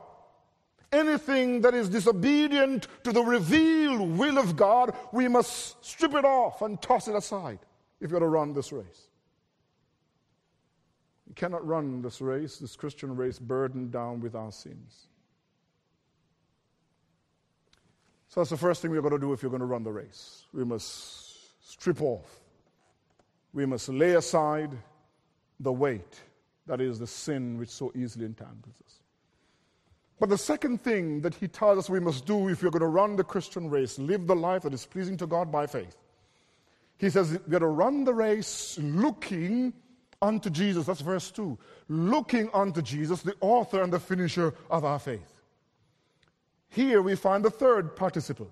[0.92, 6.62] anything that is disobedient to the revealed will of God, we must strip it off
[6.62, 7.60] and toss it aside
[8.00, 9.08] if you're to run this race.
[11.28, 15.06] You cannot run this race, this Christian race, burdened down with our sins.
[18.26, 19.92] So that's the first thing we're going to do if you're going to run the
[19.92, 20.44] race.
[20.52, 22.40] We must strip off.
[23.52, 24.70] We must lay aside
[25.58, 26.20] the weight
[26.66, 29.00] that is the sin which so easily entangles us.
[30.20, 32.86] But the second thing that he tells us we must do if we're going to
[32.86, 35.96] run the Christian race, live the life that is pleasing to God by faith,
[36.98, 39.72] he says we are going to run the race looking
[40.22, 40.86] unto Jesus.
[40.86, 41.58] That's verse 2.
[41.88, 45.40] Looking unto Jesus, the author and the finisher of our faith.
[46.68, 48.50] Here we find the third participle,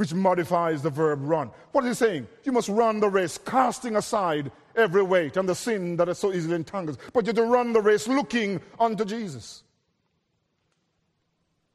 [0.00, 1.50] which modifies the verb run.
[1.72, 2.28] What is he saying?
[2.44, 6.32] You must run the race, casting aside every weight and the sin that is so
[6.32, 6.96] easily entangled.
[7.12, 9.62] But you're to run the race looking unto Jesus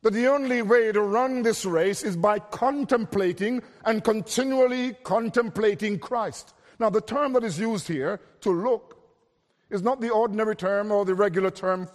[0.01, 6.55] that the only way to run this race is by contemplating and continually contemplating Christ.
[6.79, 8.97] Now, the term that is used here, to look,
[9.69, 11.88] is not the ordinary term or the regular term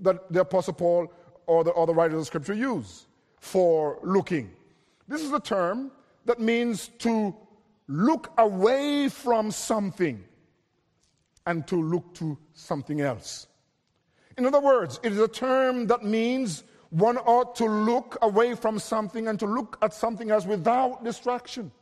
[0.00, 1.12] that the Apostle Paul
[1.46, 3.08] or the, or the writers of Scripture use
[3.40, 4.52] for looking.
[5.10, 5.90] This is a term
[6.26, 7.34] that means to
[7.88, 10.22] look away from something
[11.44, 13.48] and to look to something else.
[14.38, 18.78] In other words, it is a term that means one ought to look away from
[18.78, 21.72] something and to look at something else without distraction.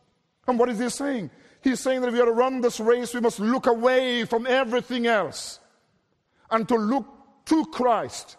[0.46, 1.30] And what is he saying?
[1.62, 4.46] He's saying that if we are to run this race, we must look away from
[4.46, 5.60] everything else
[6.50, 7.06] and to look
[7.44, 8.38] to Christ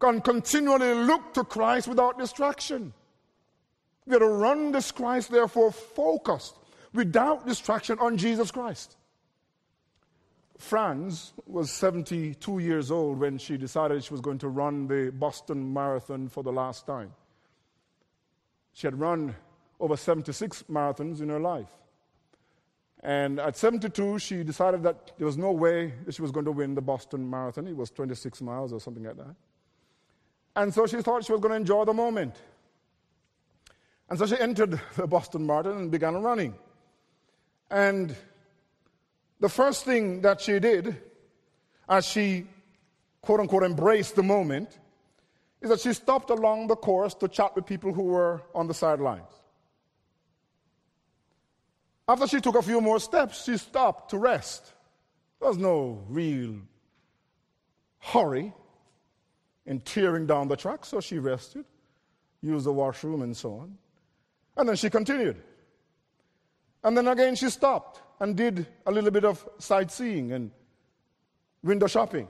[0.00, 2.92] and continually look to Christ without distraction.
[4.06, 6.56] We are to run this Christ, therefore, focused
[6.92, 8.96] without distraction on Jesus Christ.
[10.58, 15.72] Franz was 72 years old when she decided she was going to run the Boston
[15.72, 17.12] Marathon for the last time.
[18.72, 19.34] She had run
[19.80, 21.70] over 76 marathons in her life.
[23.02, 26.52] And at 72, she decided that there was no way that she was going to
[26.52, 27.66] win the Boston Marathon.
[27.66, 29.34] It was 26 miles or something like that.
[30.56, 32.36] And so she thought she was going to enjoy the moment.
[34.10, 36.54] And so she entered the Boston Marathon and began running.
[37.70, 38.14] And
[39.38, 41.00] the first thing that she did,
[41.88, 42.46] as she
[43.22, 44.78] quote unquote embraced the moment,
[45.60, 48.74] is that she stopped along the course to chat with people who were on the
[48.74, 49.30] sidelines.
[52.08, 54.72] After she took a few more steps, she stopped to rest.
[55.38, 56.56] There was no real
[58.00, 58.52] hurry
[59.66, 61.64] in tearing down the track, so she rested,
[62.42, 63.78] used the washroom, and so on.
[64.60, 65.42] And then she continued.
[66.84, 70.50] And then again she stopped and did a little bit of sightseeing and
[71.62, 72.28] window shopping.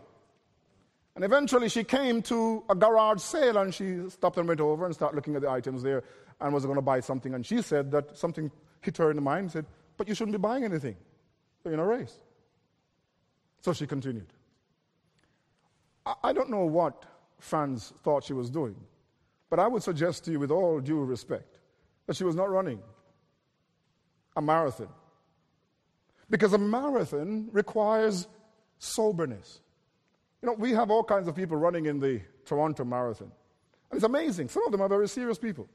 [1.16, 4.95] And eventually she came to a garage sale and she stopped and went over and
[4.95, 6.05] started looking at the items there
[6.40, 7.35] and was going to buy something.
[7.35, 8.49] And she said that something
[8.81, 9.66] hit her in the mind and said,
[9.97, 10.97] But you shouldn't be buying anything.
[11.64, 12.16] You're in a race.
[13.61, 14.33] So she continued.
[16.23, 17.05] I don't know what
[17.40, 18.77] Franz thought she was doing,
[19.51, 21.60] but I would suggest to you, with all due respect,
[22.11, 22.81] that she was not running
[24.35, 24.88] a marathon.
[26.29, 28.27] Because a marathon requires
[28.81, 29.61] soberness.
[30.42, 33.31] You know, we have all kinds of people running in the Toronto Marathon.
[33.90, 34.49] And it's amazing.
[34.49, 35.68] Some of them are very serious people.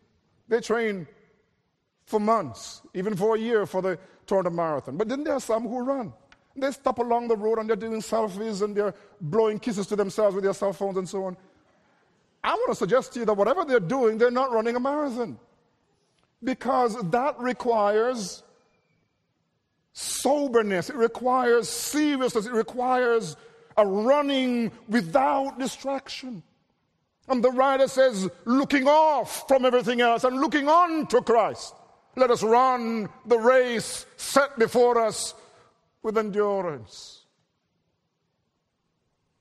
[0.50, 1.08] They train
[2.06, 4.98] for months, even for a year for the Toronto Marathon.
[4.98, 6.12] But then there are some who run.
[6.58, 10.36] They stop along the road and they're doing selfies and they're blowing kisses to themselves
[10.36, 11.38] with their cell phones and so on.
[12.43, 15.39] I want to suggest to you that whatever they're doing, they're not running a marathon.
[16.45, 18.43] Because that requires
[19.93, 23.36] soberness, it requires seriousness, it requires
[23.75, 26.43] a running without distraction.
[27.27, 31.73] And the writer says, looking off from everything else and looking on to Christ.
[32.15, 35.34] Let us run the race set before us
[36.03, 37.23] with endurance.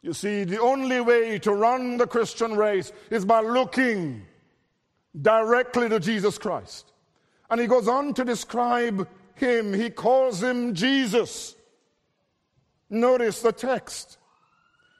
[0.01, 4.25] You see, the only way to run the Christian race is by looking
[5.21, 6.94] directly to Jesus Christ.
[7.55, 9.73] And he goes on to describe him.
[9.73, 11.55] He calls him Jesus.
[12.91, 14.19] Notice the text.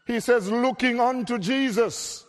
[0.07, 2.25] He says, looking unto Jesus.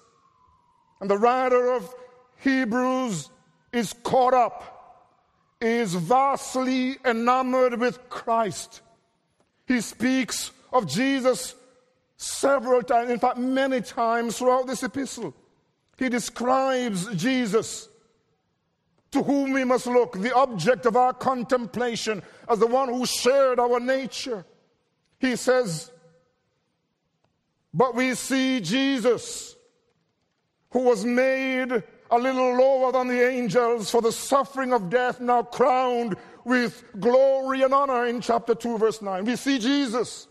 [1.00, 1.94] And the writer of
[2.38, 3.30] Hebrews
[3.72, 5.14] is caught up,
[5.62, 8.82] is vastly enamored with Christ.
[9.68, 11.54] He speaks of Jesus
[12.18, 15.36] several times, in fact, many times throughout this epistle.
[16.00, 17.90] He describes Jesus,
[19.16, 23.62] to whom we must look, the object of our contemplation, as the one who shared
[23.62, 24.46] our nature.
[25.20, 25.90] He says,
[27.74, 29.56] But we see Jesus,
[30.72, 31.72] who was made
[32.12, 37.62] a little lower than the angels for the suffering of death, now crowned with glory
[37.62, 39.24] and honor in chapter 2, verse 9.
[39.24, 40.28] We see Jesus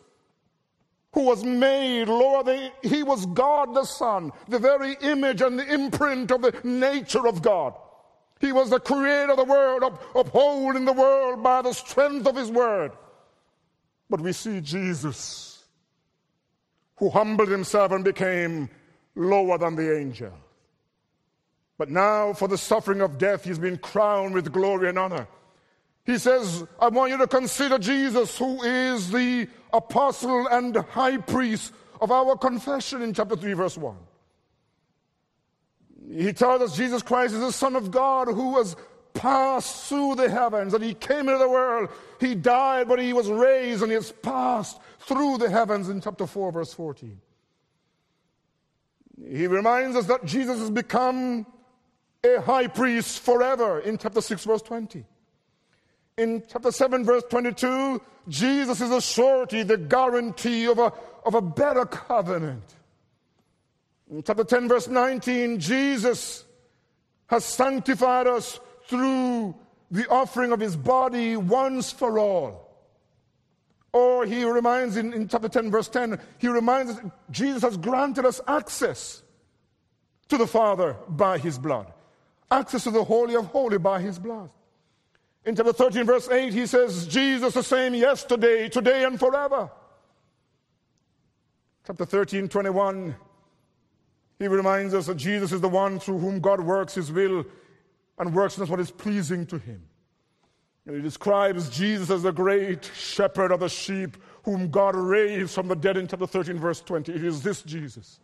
[1.14, 5.72] who was made lower than he was God the Son, the very image and the
[5.72, 7.74] imprint of the nature of God.
[8.44, 12.36] He was the creator of the world, up, upholding the world by the strength of
[12.36, 12.92] his word.
[14.10, 15.64] But we see Jesus,
[16.96, 18.68] who humbled himself and became
[19.14, 20.32] lower than the angel.
[21.78, 25.26] But now, for the suffering of death, he's been crowned with glory and honor.
[26.04, 31.72] He says, I want you to consider Jesus, who is the apostle and high priest
[31.98, 33.96] of our confession in chapter 3, verse 1.
[36.10, 38.76] He tells us Jesus Christ is the Son of God who has
[39.14, 41.88] passed through the heavens and he came into the world.
[42.20, 46.26] He died, but he was raised and he has passed through the heavens in chapter
[46.26, 47.20] 4, verse 14.
[49.28, 51.46] He reminds us that Jesus has become
[52.24, 55.04] a high priest forever in chapter 6, verse 20.
[56.16, 60.92] In chapter 7, verse 22, Jesus is a surety, the guarantee of a,
[61.24, 62.62] of a better covenant.
[64.10, 66.44] In chapter 10, verse 19, Jesus
[67.26, 69.54] has sanctified us through
[69.90, 72.64] the offering of his body once for all.
[73.92, 78.26] Or he reminds in, in chapter 10, verse 10, he reminds us Jesus has granted
[78.26, 79.22] us access
[80.28, 81.92] to the Father by his blood,
[82.50, 84.50] access to the Holy of Holy by his blood.
[85.46, 89.70] In chapter 13, verse 8, he says, Jesus the same yesterday, today, and forever.
[91.86, 93.14] Chapter 13, 21,
[94.38, 97.44] he reminds us that Jesus is the one through whom God works his will
[98.18, 99.82] and works in us what is pleasing to him.
[100.86, 105.68] And he describes Jesus as the great shepherd of the sheep whom God raised from
[105.68, 107.12] the dead in chapter 13, verse 20.
[107.12, 108.20] It is this Jesus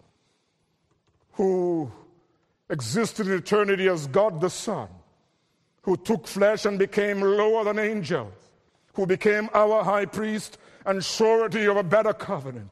[1.33, 1.91] who
[2.69, 4.89] existed in eternity as God the Son
[5.83, 8.33] who took flesh and became lower than angels,
[8.95, 12.71] who became our high priest and surety of a better covenant,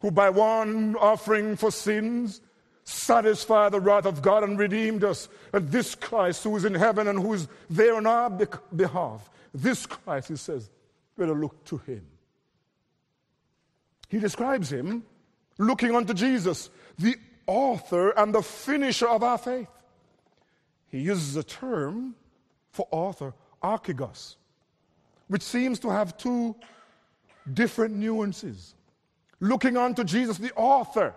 [0.00, 2.40] who by one offering for sins
[2.86, 5.28] satisfied the wrath of God and redeemed us.
[5.52, 8.30] And this Christ who is in heaven and who is there on our
[8.74, 10.70] behalf, this Christ, he says,
[11.18, 12.06] better look to him.
[14.08, 15.02] He describes him
[15.58, 19.68] looking unto Jesus, the author and the finisher of our faith.
[20.88, 22.14] He uses a term
[22.70, 24.36] for author, archegos,
[25.26, 26.54] which seems to have two
[27.52, 28.74] different nuances.
[29.40, 31.14] Looking unto Jesus, the author.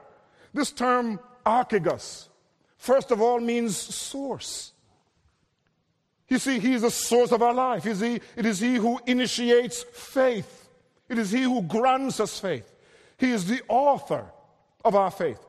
[0.54, 2.28] This term, archegos,
[2.78, 4.74] first of all means source.
[6.28, 7.86] You see, He is the source of our life.
[7.86, 10.70] Is he, it is He who initiates faith,
[11.08, 12.76] it is He who grants us faith.
[13.18, 14.26] He is the author
[14.86, 15.40] of our faith.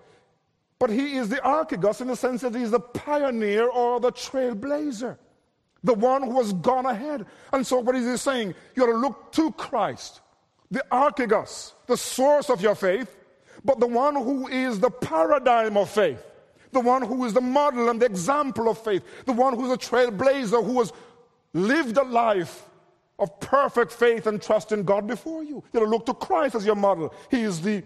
[0.79, 4.13] But He is the archegos in the sense that He is the pioneer or the
[4.13, 5.19] trailblazer
[5.83, 7.27] the one who has gone ahead.
[7.53, 8.55] And so, what is he saying?
[8.75, 10.21] You got to look to Christ,
[10.71, 13.17] the archegos, the source of your faith,
[13.65, 16.25] but the one who is the paradigm of faith,
[16.73, 19.77] the one who is the model and the example of faith, the one who's a
[19.77, 20.93] trailblazer, who has
[21.53, 22.65] lived a life
[23.19, 25.63] of perfect faith and trust in God before you.
[25.73, 27.15] You know, look to Christ as your model.
[27.31, 27.83] He is the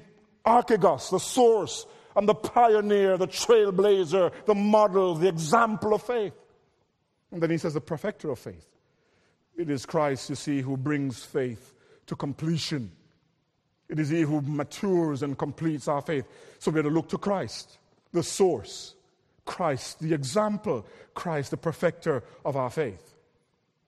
[0.46, 6.34] archegos, the source, and the pioneer, the trailblazer, the model, the example of faith.
[7.32, 8.66] And then he says, the perfecter of faith.
[9.56, 11.74] It is Christ, you see, who brings faith
[12.06, 12.92] to completion.
[13.94, 16.24] It is He who matures and completes our faith.
[16.58, 17.78] So we're to look to Christ,
[18.12, 18.96] the source,
[19.44, 20.84] Christ, the example,
[21.14, 23.14] Christ, the perfecter of our faith.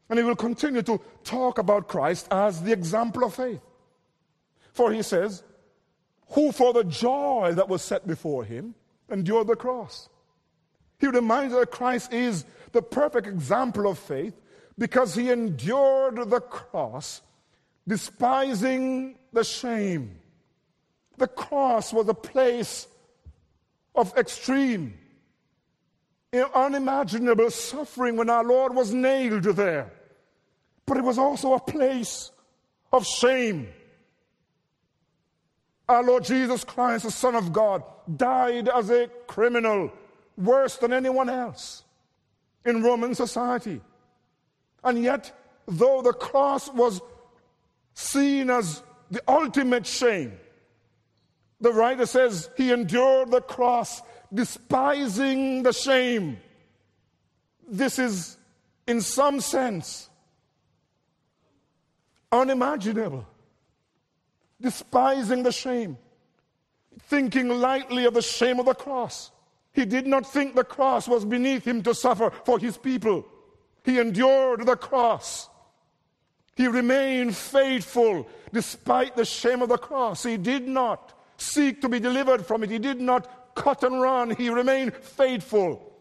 [0.09, 3.61] And He will continue to talk about Christ as the example of faith.
[4.73, 5.43] For He says,
[6.35, 8.77] Who for the joy that was set before Him
[9.11, 10.09] endured the cross.
[11.01, 14.35] He reminds us that Christ is the perfect example of faith
[14.79, 17.23] because He endured the cross
[17.89, 20.19] despising the shame.
[21.19, 22.89] The cross was a place
[23.95, 24.99] of extreme,
[26.55, 29.93] unimaginable suffering when our Lord was nailed there.
[30.87, 32.31] But it was also a place
[32.93, 33.69] of shame.
[35.87, 37.83] Our Lord Jesus Christ, the Son of God,
[38.17, 39.93] died as a criminal,
[40.39, 41.85] worse than anyone else
[42.65, 43.83] in Roman society.
[44.83, 45.31] And yet,
[45.67, 47.03] though the cross was
[47.93, 50.39] seen as the ultimate shame.
[51.61, 54.03] The writer says he endured the cross,
[54.33, 56.39] despising the shame.
[57.69, 58.37] This is,
[58.87, 60.09] in some sense,
[62.31, 63.27] unimaginable.
[64.61, 65.99] Despising the shame,
[67.09, 69.31] thinking lightly of the shame of the cross.
[69.73, 73.27] He did not think the cross was beneath him to suffer for his people.
[73.85, 75.51] He endured the cross.
[76.57, 80.23] He remained faithful despite the shame of the cross.
[80.23, 82.71] He did not seek to be delivered from it.
[82.71, 84.31] He did not cut and run.
[84.31, 85.93] He remained faithful,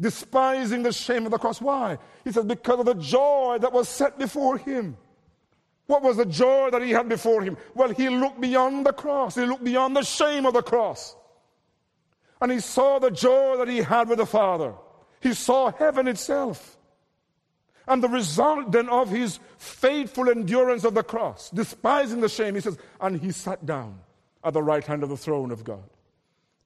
[0.00, 1.60] despising the shame of the cross.
[1.60, 1.98] Why?
[2.24, 4.96] He says, because of the joy that was set before him.
[5.86, 7.56] What was the joy that he had before him?
[7.74, 11.14] Well, he looked beyond the cross, he looked beyond the shame of the cross.
[12.40, 14.74] And he saw the joy that he had with the Father.
[15.20, 16.75] He saw heaven itself.
[17.88, 22.60] And the result then of his faithful endurance of the cross, despising the shame, he
[22.60, 24.00] says, and he sat down
[24.42, 25.88] at the right hand of the throne of God.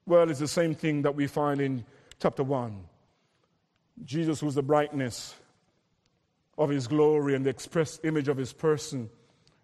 [0.07, 1.85] Well, it's the same thing that we find in
[2.21, 2.85] chapter 1.
[4.05, 5.35] Jesus, who's the brightness
[6.57, 9.11] of his glory and the express image of his person,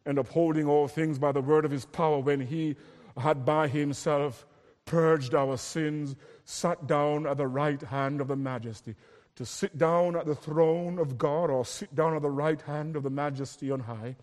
[0.04, 2.76] and upholding all things by the word of his power, when he
[3.16, 4.46] had by himself
[4.84, 8.94] purged our sins, sat down at the right hand of the majesty
[9.36, 12.96] to sit down at the throne of God or sit down at the right hand
[12.96, 14.16] of the majesty on high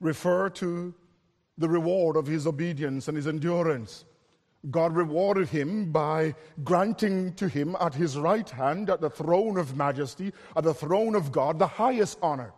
[0.00, 0.94] refer to
[1.56, 4.04] the reward of his obedience and his endurance.
[4.70, 6.34] God rewarded him by
[6.64, 11.14] granting to him at his right hand, at the throne of majesty, at the throne
[11.14, 12.52] of God, the highest honor.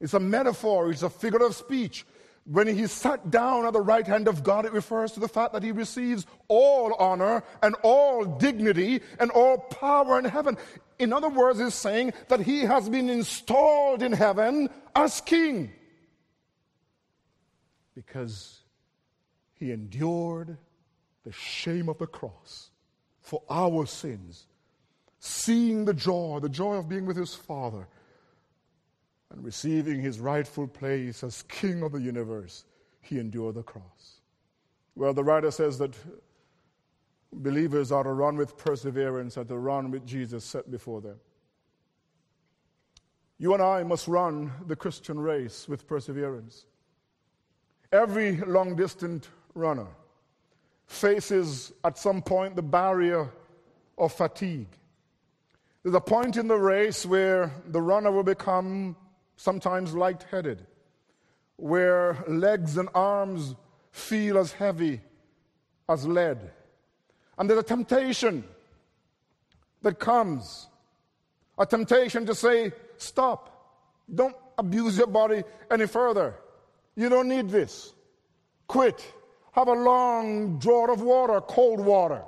[0.00, 2.06] It's a metaphor, it's a figure of speech
[2.50, 5.52] when he sat down at the right hand of God, it refers to the fact
[5.52, 10.56] that he receives all honor and all dignity and all power in heaven.
[10.98, 15.72] In other words, he's saying that he has been installed in heaven as king
[17.94, 18.60] because
[19.54, 20.56] he endured
[21.24, 22.70] the shame of the cross
[23.20, 24.46] for our sins,
[25.20, 27.86] seeing the joy, the joy of being with his Father
[29.30, 32.64] and receiving his rightful place as king of the universe,
[33.00, 34.20] he endured the cross.
[34.94, 35.94] Well, the writer says that
[37.32, 41.16] believers are to run with perseverance and to run with Jesus set before them.
[43.38, 46.64] You and I must run the Christian race with perseverance.
[47.92, 49.86] Every long distance runner
[50.86, 53.30] faces at some point the barrier
[53.96, 54.68] of fatigue.
[55.82, 58.96] There's a point in the race where the runner will become
[59.38, 60.66] sometimes lightheaded,
[61.56, 63.54] where legs and arms
[63.92, 65.00] feel as heavy
[65.88, 66.50] as lead.
[67.38, 68.44] And there's a temptation
[69.82, 70.66] that comes
[71.56, 76.34] a temptation to say, Stop, don't abuse your body any further.
[76.96, 77.92] You don't need this.
[78.66, 79.14] Quit.
[79.52, 82.22] Have a long draught of water, cold water.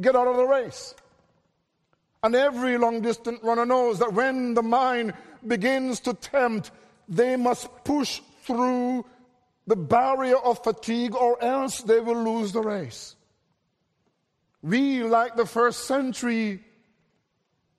[0.00, 0.94] Get out of the race.
[2.22, 5.12] And every long distance runner knows that when the mind
[5.46, 6.70] begins to tempt,
[7.08, 9.04] they must push through
[9.66, 13.16] the barrier of fatigue or else they will lose the race.
[14.62, 16.60] We, like the first century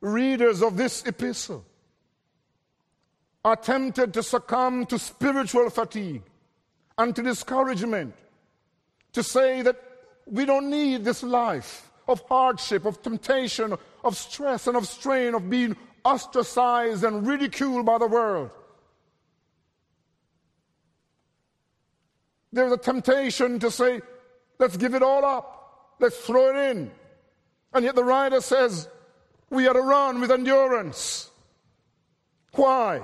[0.01, 1.66] readers of this epistle,
[3.43, 6.24] are tempted to succumb to spiritual fatigue
[6.97, 8.14] and to discouragement,
[9.14, 9.82] to say that
[10.26, 15.49] we don't need this life of hardship, of temptation, of stress and of strain of
[15.49, 15.76] being
[16.10, 18.49] ostracized and ridiculed by the world.
[22.51, 24.01] There's a temptation to say,
[24.57, 26.91] let's give it all up, let's throw it in.
[27.74, 28.88] And yet the writer says,
[29.51, 31.30] we are to run with endurance.
[32.53, 33.01] Why?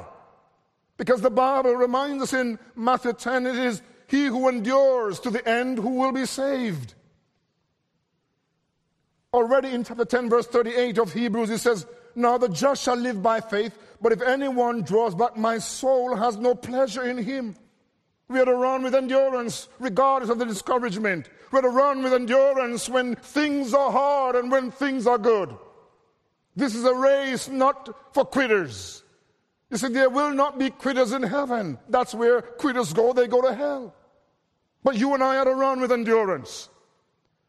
[0.97, 5.47] Because the Bible reminds us in Matthew 10 it is he who endures to the
[5.47, 6.93] end who will be saved.
[9.33, 11.85] Already in chapter 10, verse 38 of Hebrews, it says,
[12.15, 16.37] Now the just shall live by faith, but if anyone draws back, my soul has
[16.37, 17.55] no pleasure in him.
[18.27, 21.29] We are to run with endurance regardless of the discouragement.
[21.51, 25.55] We're to run with endurance when things are hard and when things are good.
[26.55, 29.03] This is a race not for quitters.
[29.69, 31.77] You see, there will not be quitters in heaven.
[31.89, 33.93] That's where quitters go, they go to hell.
[34.83, 36.69] But you and I are to run with endurance.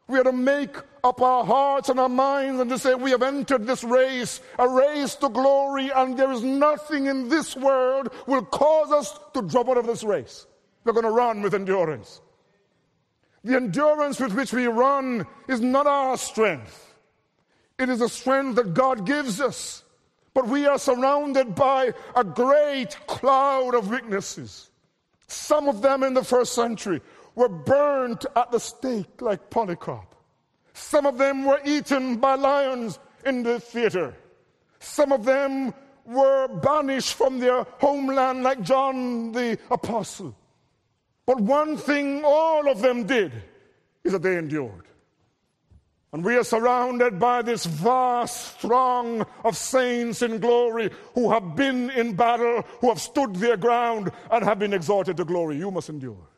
[0.07, 3.23] We are to make up our hearts and our minds and to say, We have
[3.23, 8.45] entered this race, a race to glory, and there is nothing in this world will
[8.45, 10.47] cause us to drop out of this race.
[10.85, 12.21] We're going to run with endurance.
[13.43, 16.95] The endurance with which we run is not our strength,
[17.77, 19.83] it is a strength that God gives us.
[20.33, 24.69] But we are surrounded by a great cloud of witnesses.
[25.27, 27.01] Some of them in the first century
[27.37, 30.15] were burnt at the stake like Polycarp.
[30.73, 34.15] Some of them were eaten by lions in the theater.
[34.79, 35.71] Some of them
[36.03, 40.35] were banished from their homeland like John the Apostle.
[41.27, 43.31] But one thing all of them did
[44.03, 44.85] is that they endured.
[46.13, 51.91] And we are surrounded by this vast throng of saints in glory who have been
[51.91, 55.57] in battle, who have stood their ground, and have been exalted to glory.
[55.57, 56.29] You must endure.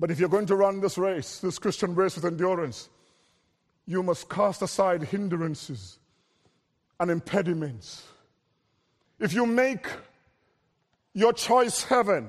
[0.00, 2.88] But if you're going to run this race, this Christian race with endurance,
[3.86, 5.98] you must cast aside hindrances
[6.98, 8.02] and impediments
[9.20, 9.86] if you make
[11.12, 12.28] your choice heaven,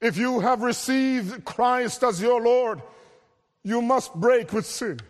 [0.00, 2.80] if you have received Christ as your Lord,
[3.64, 5.00] you must break with sin.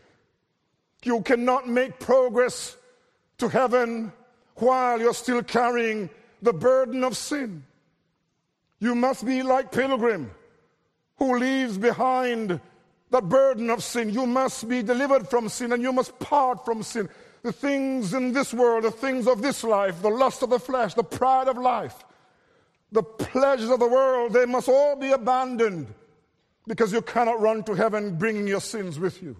[1.04, 2.76] You cannot make progress
[3.38, 4.12] to heaven
[4.56, 6.10] while you're still carrying
[6.42, 7.64] the burden of sin.
[8.78, 10.30] You must be like Pilgrim,
[11.20, 12.58] who leaves behind
[13.10, 14.10] that burden of sin.
[14.10, 17.08] You must be delivered from sin and you must part from sin
[17.42, 20.94] the things in this world, the things of this life, the lust of the flesh,
[20.94, 22.04] the pride of life,
[22.92, 25.86] the pleasures of the world, they must all be abandoned
[26.66, 29.36] because you cannot run to heaven bringing your sins with you.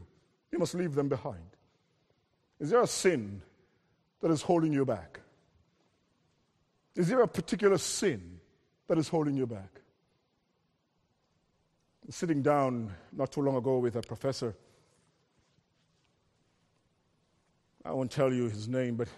[0.51, 1.45] You must leave them behind.
[2.59, 3.43] Is there a sin
[4.21, 5.21] that is holding you back?
[6.97, 8.41] Is there a particular sin
[8.89, 9.80] that is holding you back?
[12.11, 14.55] Sitting down not too long ago with a professor
[17.85, 19.09] I won't tell you his name, but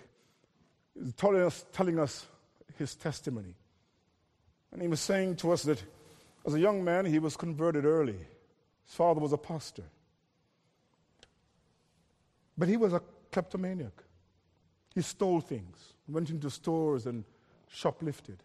[0.94, 2.26] he's telling us, telling us
[2.78, 3.54] his testimony.
[4.72, 5.82] And he was saying to us that
[6.46, 8.16] as a young man, he was converted early.
[8.86, 9.84] His father was a pastor.
[12.56, 14.02] But he was a kleptomaniac.
[14.94, 17.24] He stole things, went into stores and
[17.68, 18.38] shoplifted.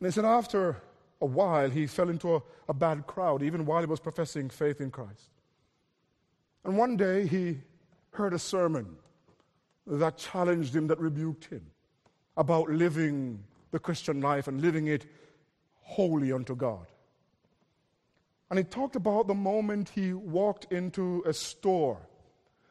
[0.00, 0.76] And he said after
[1.20, 4.80] a while, he fell into a, a bad crowd, even while he was professing faith
[4.80, 5.30] in Christ.
[6.64, 7.58] And one day he
[8.10, 8.96] heard a sermon
[9.86, 11.66] that challenged him, that rebuked him
[12.36, 15.06] about living the Christian life and living it
[15.82, 16.86] wholly unto God.
[18.50, 21.98] And he talked about the moment he walked into a store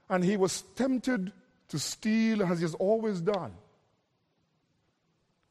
[0.10, 1.32] and he was tempted
[1.68, 3.54] to steal as he has always done.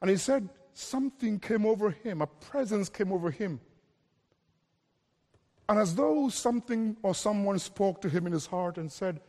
[0.01, 3.61] And he said something came over him, a presence came over him.
[5.69, 9.21] And as though something or someone spoke to him in his heart and said,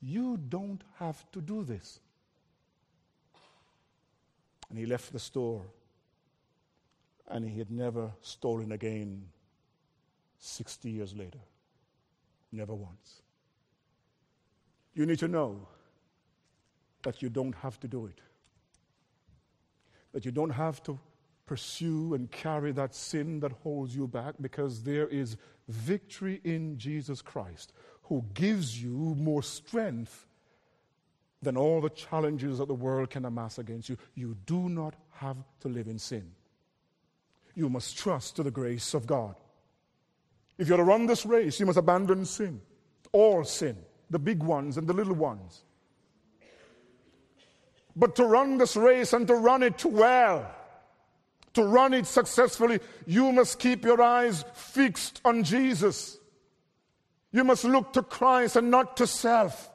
[0.00, 2.00] you don't have to do this.
[4.68, 5.64] And he left the store,
[7.28, 9.24] and he had never stolen again
[10.38, 11.40] 60 years later.
[12.52, 13.22] Never once.
[14.94, 15.66] You need to know
[17.02, 18.20] that you don't have to do it.
[20.12, 20.98] That you don't have to
[21.46, 25.36] pursue and carry that sin that holds you back because there is
[25.68, 27.72] victory in Jesus Christ
[28.04, 30.26] who gives you more strength
[31.42, 33.96] than all the challenges that the world can amass against you.
[34.14, 36.32] You do not have to live in sin.
[37.54, 39.34] You must trust to the grace of God.
[40.58, 42.60] If you're to run this race, you must abandon sin,
[43.12, 43.76] all sin,
[44.10, 45.64] the big ones and the little ones.
[48.00, 50.50] But to run this race and to run it well,
[51.52, 56.18] To run it successfully, you must keep your eyes fixed on Jesus.
[57.30, 59.70] You must look to Christ and not to self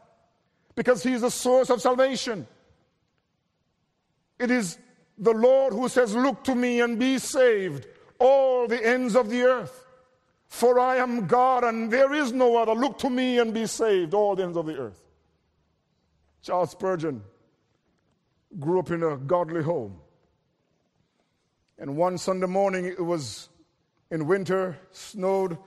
[0.74, 2.48] because He is the source of salvation.
[4.40, 4.80] It is
[5.18, 7.86] the Lord who says, Look to me and be saved,
[8.18, 9.86] all the ends of the earth.
[10.48, 12.74] For I am God and there is no other.
[12.74, 15.04] Look to me and be saved, all the ends of the earth.
[16.42, 17.22] Charles Spurgeon
[18.60, 20.00] grew up in a godly home.
[21.78, 23.50] And one Sunday morning, it was
[24.12, 25.58] in winter, snowed.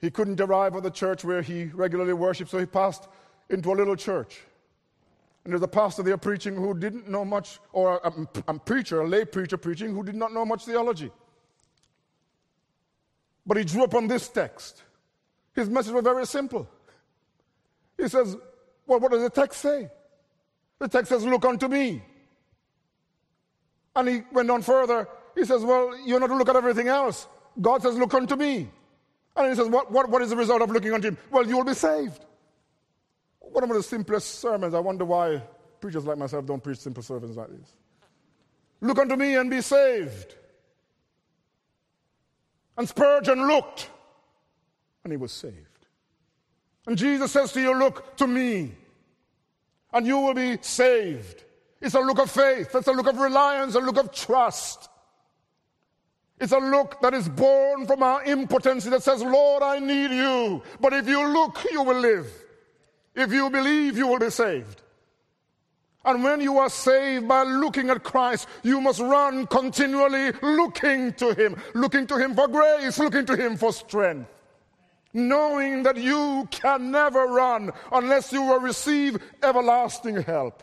[0.00, 3.08] He couldn't arrive at the church where he regularly worshiped, so he passed
[3.50, 4.40] into a little church.
[5.44, 8.12] And there's a pastor there preaching who didn't know much, or a,
[8.48, 11.10] a, preacher, a lay preacher preaching, who did not know much theology.
[13.44, 14.82] But he drew upon this text.
[15.54, 16.68] His message was very simple.
[17.98, 18.36] He says,
[18.86, 19.90] Well, what does the text say?
[20.78, 22.02] The text says, Look unto me.
[23.94, 25.08] And he went on further.
[25.34, 27.26] He says, Well, you're not to look at everything else.
[27.60, 28.70] God says, Look unto me.
[29.36, 31.18] And he says, What, what, what is the result of looking unto him?
[31.30, 32.24] Well, you will be saved.
[33.40, 34.74] One of the simplest sermons.
[34.74, 35.42] I wonder why
[35.80, 37.74] preachers like myself don't preach simple sermons like this.
[38.80, 40.34] Look unto me and be saved.
[42.76, 43.90] And Spurgeon looked,
[45.04, 45.56] and he was saved.
[46.86, 48.72] And Jesus says to you, Look to me,
[49.92, 51.44] and you will be saved.
[51.82, 54.88] It's a look of faith, it's a look of reliance, a look of trust.
[56.38, 60.62] It's a look that is born from our impotency that says, Lord, I need you.
[60.80, 62.26] But if you look, you will live.
[63.14, 64.82] If you believe, you will be saved.
[66.04, 71.34] And when you are saved by looking at Christ, you must run continually looking to
[71.34, 74.28] Him, looking to Him for grace, looking to Him for strength.
[75.12, 80.62] Knowing that you can never run unless you will receive everlasting help,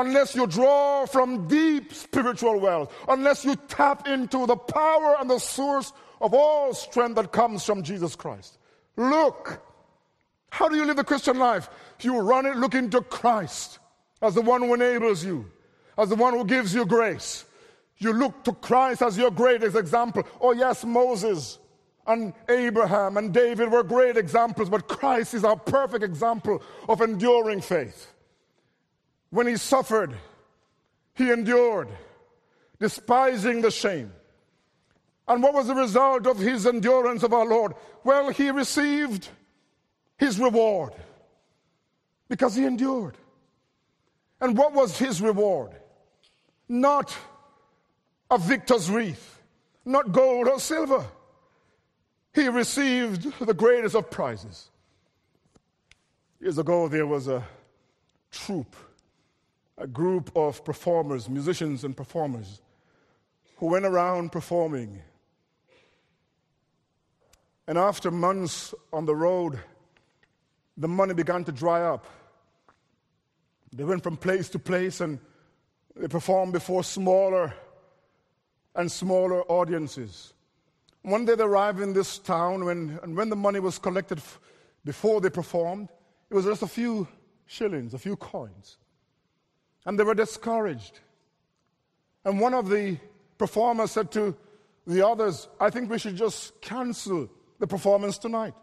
[0.00, 5.38] unless you draw from deep spiritual wells, unless you tap into the power and the
[5.38, 8.58] source of all strength that comes from Jesus Christ.
[8.96, 9.62] Look,
[10.50, 11.68] how do you live the Christian life?
[12.00, 13.78] You run it looking to Christ
[14.22, 15.50] as the one who enables you,
[15.96, 17.44] as the one who gives you grace.
[17.98, 20.24] You look to Christ as your greatest example.
[20.40, 21.58] Oh, yes, Moses
[22.06, 27.60] and Abraham and David were great examples, but Christ is our perfect example of enduring
[27.60, 28.12] faith.
[29.30, 30.14] When he suffered,
[31.14, 31.88] he endured,
[32.78, 34.12] despising the shame.
[35.26, 37.74] And what was the result of his endurance of our Lord?
[38.04, 39.28] Well, he received
[40.16, 40.94] his reward
[42.28, 43.16] because he endured.
[44.40, 45.72] And what was his reward?
[46.68, 47.14] Not
[48.30, 49.42] a victor's wreath,
[49.84, 51.04] not gold or silver.
[52.34, 54.70] He received the greatest of prizes.
[56.40, 57.44] Years ago, there was a
[58.30, 58.76] troupe,
[59.78, 62.60] a group of performers, musicians and performers,
[63.56, 65.00] who went around performing.
[67.66, 69.58] And after months on the road,
[70.76, 72.06] the money began to dry up.
[73.72, 75.18] They went from place to place and
[75.94, 77.52] they performed before smaller
[78.74, 80.32] and smaller audiences.
[81.02, 84.40] One day they arrived in this town, when, and when the money was collected f-
[84.84, 85.88] before they performed,
[86.30, 87.08] it was just a few
[87.46, 88.78] shillings, a few coins.
[89.86, 91.00] And they were discouraged.
[92.24, 92.98] And one of the
[93.38, 94.36] performers said to
[94.86, 98.54] the others, I think we should just cancel the performance tonight.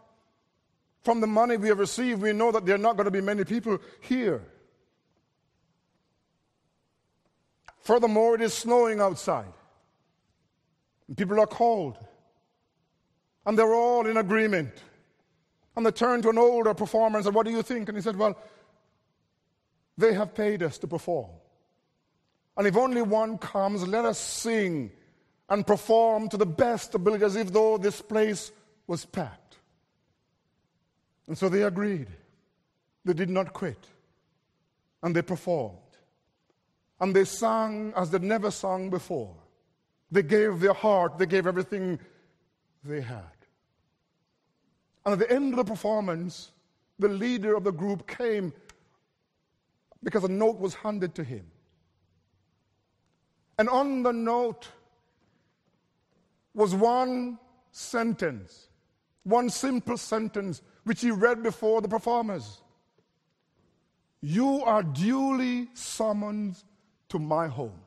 [1.02, 3.20] From the money we have received, we know that there are not going to be
[3.20, 4.42] many people here.
[7.80, 9.52] Furthermore, it is snowing outside.
[11.06, 11.96] And people are cold.
[13.46, 14.72] And they're all in agreement.
[15.76, 17.88] And they turned to an older performer and said, What do you think?
[17.88, 18.36] And he said, Well,
[19.98, 21.30] they have paid us to perform.
[22.56, 24.90] And if only one comes, let us sing
[25.48, 28.50] and perform to the best ability as if though this place
[28.86, 29.58] was packed.
[31.26, 32.08] And so they agreed.
[33.04, 33.86] They did not quit.
[35.02, 35.78] And they performed.
[37.00, 39.34] And they sang as they'd never sung before.
[40.10, 41.98] They gave their heart, they gave everything
[42.84, 43.22] they had.
[45.04, 46.52] And at the end of the performance,
[46.98, 48.52] the leader of the group came
[50.06, 51.44] because a note was handed to him.
[53.58, 54.68] And on the note
[56.54, 57.40] was one
[57.72, 58.68] sentence,
[59.24, 62.60] one simple sentence which he read before the performers.
[64.20, 66.62] You are duly summoned
[67.08, 67.80] to my home.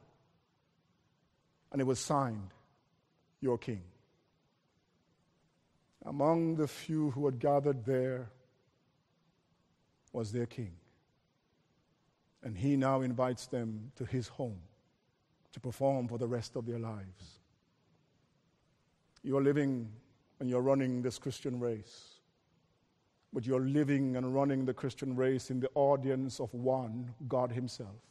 [1.72, 2.50] And it was signed,
[3.40, 3.84] Your King.
[6.06, 8.30] Among the few who had gathered there
[10.12, 10.74] was their king.
[12.44, 14.62] And he now invites them to his home
[15.52, 17.40] to perform for the rest of their lives.
[19.24, 19.92] You're living
[20.40, 22.20] and you're running this Christian race.
[23.32, 28.02] But you're living and running the Christian race in the audience of one, God Himself.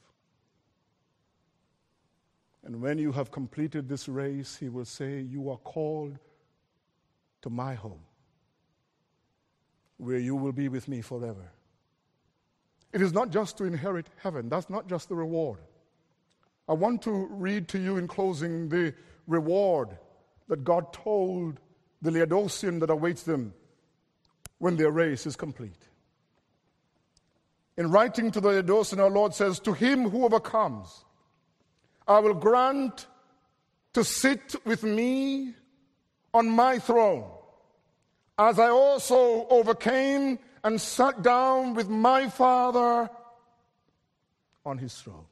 [2.65, 6.19] And when you have completed this race, He will say, You are called
[7.43, 8.05] to my home,
[9.97, 11.51] where you will be with me forever.
[12.93, 15.59] It is not just to inherit heaven, that's not just the reward.
[16.69, 18.95] I want to read to you in closing the
[19.27, 19.97] reward
[20.49, 21.61] that God told
[22.03, 23.55] the Laodicean that awaits them
[24.59, 25.89] when their race is complete.
[27.77, 31.05] In writing to the Laodicean, our Lord says, To him who overcomes,
[32.07, 33.07] I will grant
[33.93, 35.55] to sit with me
[36.35, 37.25] on my throne,
[38.39, 43.11] as I also overcame and sat down with my Father
[44.65, 45.25] on his throne.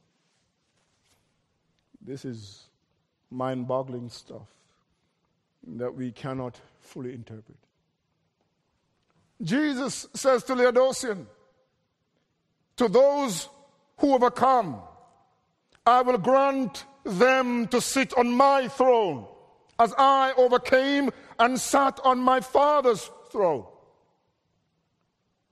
[2.01, 2.63] This is
[3.29, 4.47] mind boggling stuff
[5.75, 7.57] that we cannot fully interpret.
[9.41, 11.27] Jesus says to Laodicean,
[12.77, 13.49] to those
[13.97, 14.81] who overcome,
[15.85, 19.25] I will grant them to sit on my throne
[19.79, 23.65] as I overcame and sat on my Father's throne.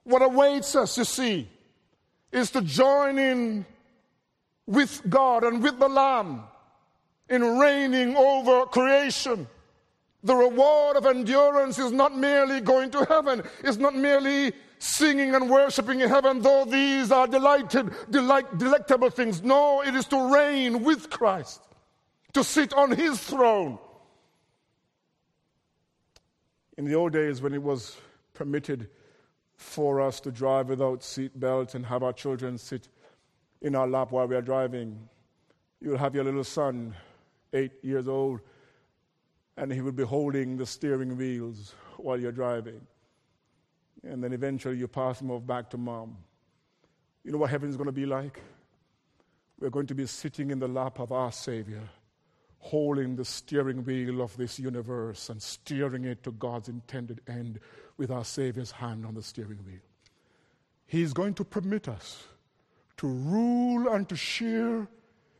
[0.06, 1.50] What awaits us, you see,
[2.32, 3.66] is to join in
[4.68, 6.44] with God and with the Lamb
[7.30, 9.48] in reigning over creation.
[10.24, 15.50] The reward of endurance is not merely going to heaven, it's not merely singing and
[15.50, 19.44] worshiping in heaven, though these are delighted, delight, delectable things.
[19.44, 21.62] No, it is to reign with Christ,
[22.34, 23.80] to sit on his throne.
[26.78, 27.98] In the old days, when it was
[28.34, 28.90] permitted
[29.58, 32.88] for us to drive without seat belts and have our children sit
[33.62, 35.10] in our lap while we are driving.
[35.82, 36.96] You'll have your little son,
[37.54, 38.42] eight years old,
[39.58, 42.82] and he will be holding the steering wheels while you're driving.
[44.04, 46.18] And then eventually you pass him off back to mom.
[47.24, 48.42] You know what heaven's going to be like?
[49.60, 51.82] We're going to be sitting in the lap of our Savior,
[52.66, 57.60] holding the steering wheel of this universe and steering it to God's intended end
[57.98, 59.86] with our Savior's hand on the steering wheel.
[60.88, 62.24] He's going to permit us
[62.98, 64.88] to rule and to share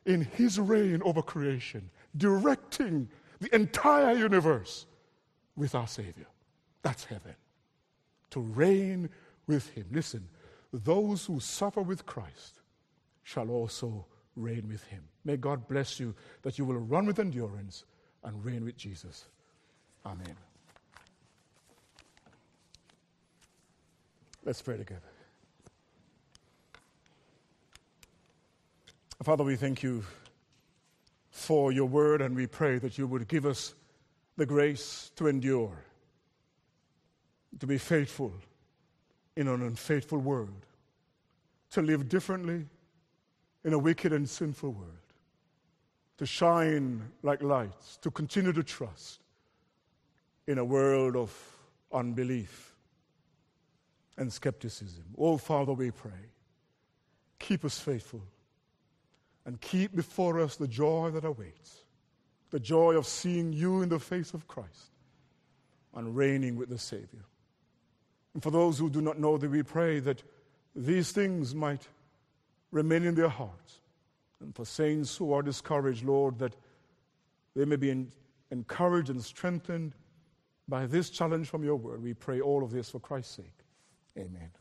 [0.06, 3.10] in His reign over creation, directing
[3.40, 4.86] the entire universe
[5.56, 6.28] with our Savior.
[6.84, 7.34] That's heaven.
[8.32, 9.10] To reign
[9.48, 9.88] with Him.
[9.92, 10.28] Listen,
[10.72, 12.62] those who suffer with Christ
[13.24, 14.06] shall also
[14.36, 15.02] reign with Him.
[15.26, 16.14] May God bless you
[16.44, 17.84] that you will run with endurance
[18.24, 19.26] and reign with Jesus.
[20.06, 20.36] Amen.
[24.46, 25.02] Let's pray together.
[29.24, 30.04] Father, we thank you
[31.32, 33.74] for your word, and we pray that you would give us
[34.38, 35.84] the grace to endure,
[37.60, 38.32] to be faithful
[39.36, 40.66] in an unfaithful world,
[41.72, 42.66] to live differently
[43.64, 44.92] in a wicked and sinful world,
[46.18, 49.22] to shine like lights, to continue to trust
[50.48, 51.34] in a world of
[51.92, 52.74] unbelief
[54.18, 55.04] and skepticism.
[55.18, 56.12] Oh, Father, we pray,
[57.40, 58.22] keep us faithful
[59.46, 61.86] and keep before us the joy that awaits
[62.56, 64.92] the joy of seeing you in the face of Christ
[65.94, 67.26] and reigning with the Savior.
[68.34, 70.24] And for those who do not know that we pray that
[70.74, 71.86] these things might
[72.72, 73.82] remain in their hearts.
[74.42, 76.56] And for saints who are discouraged, Lord, that
[77.56, 78.08] they may be
[78.52, 79.96] encouraged and strengthened
[80.68, 82.02] by this challenge from your word.
[82.02, 83.64] We pray all of this for Christ's sake.
[84.18, 84.52] Amen.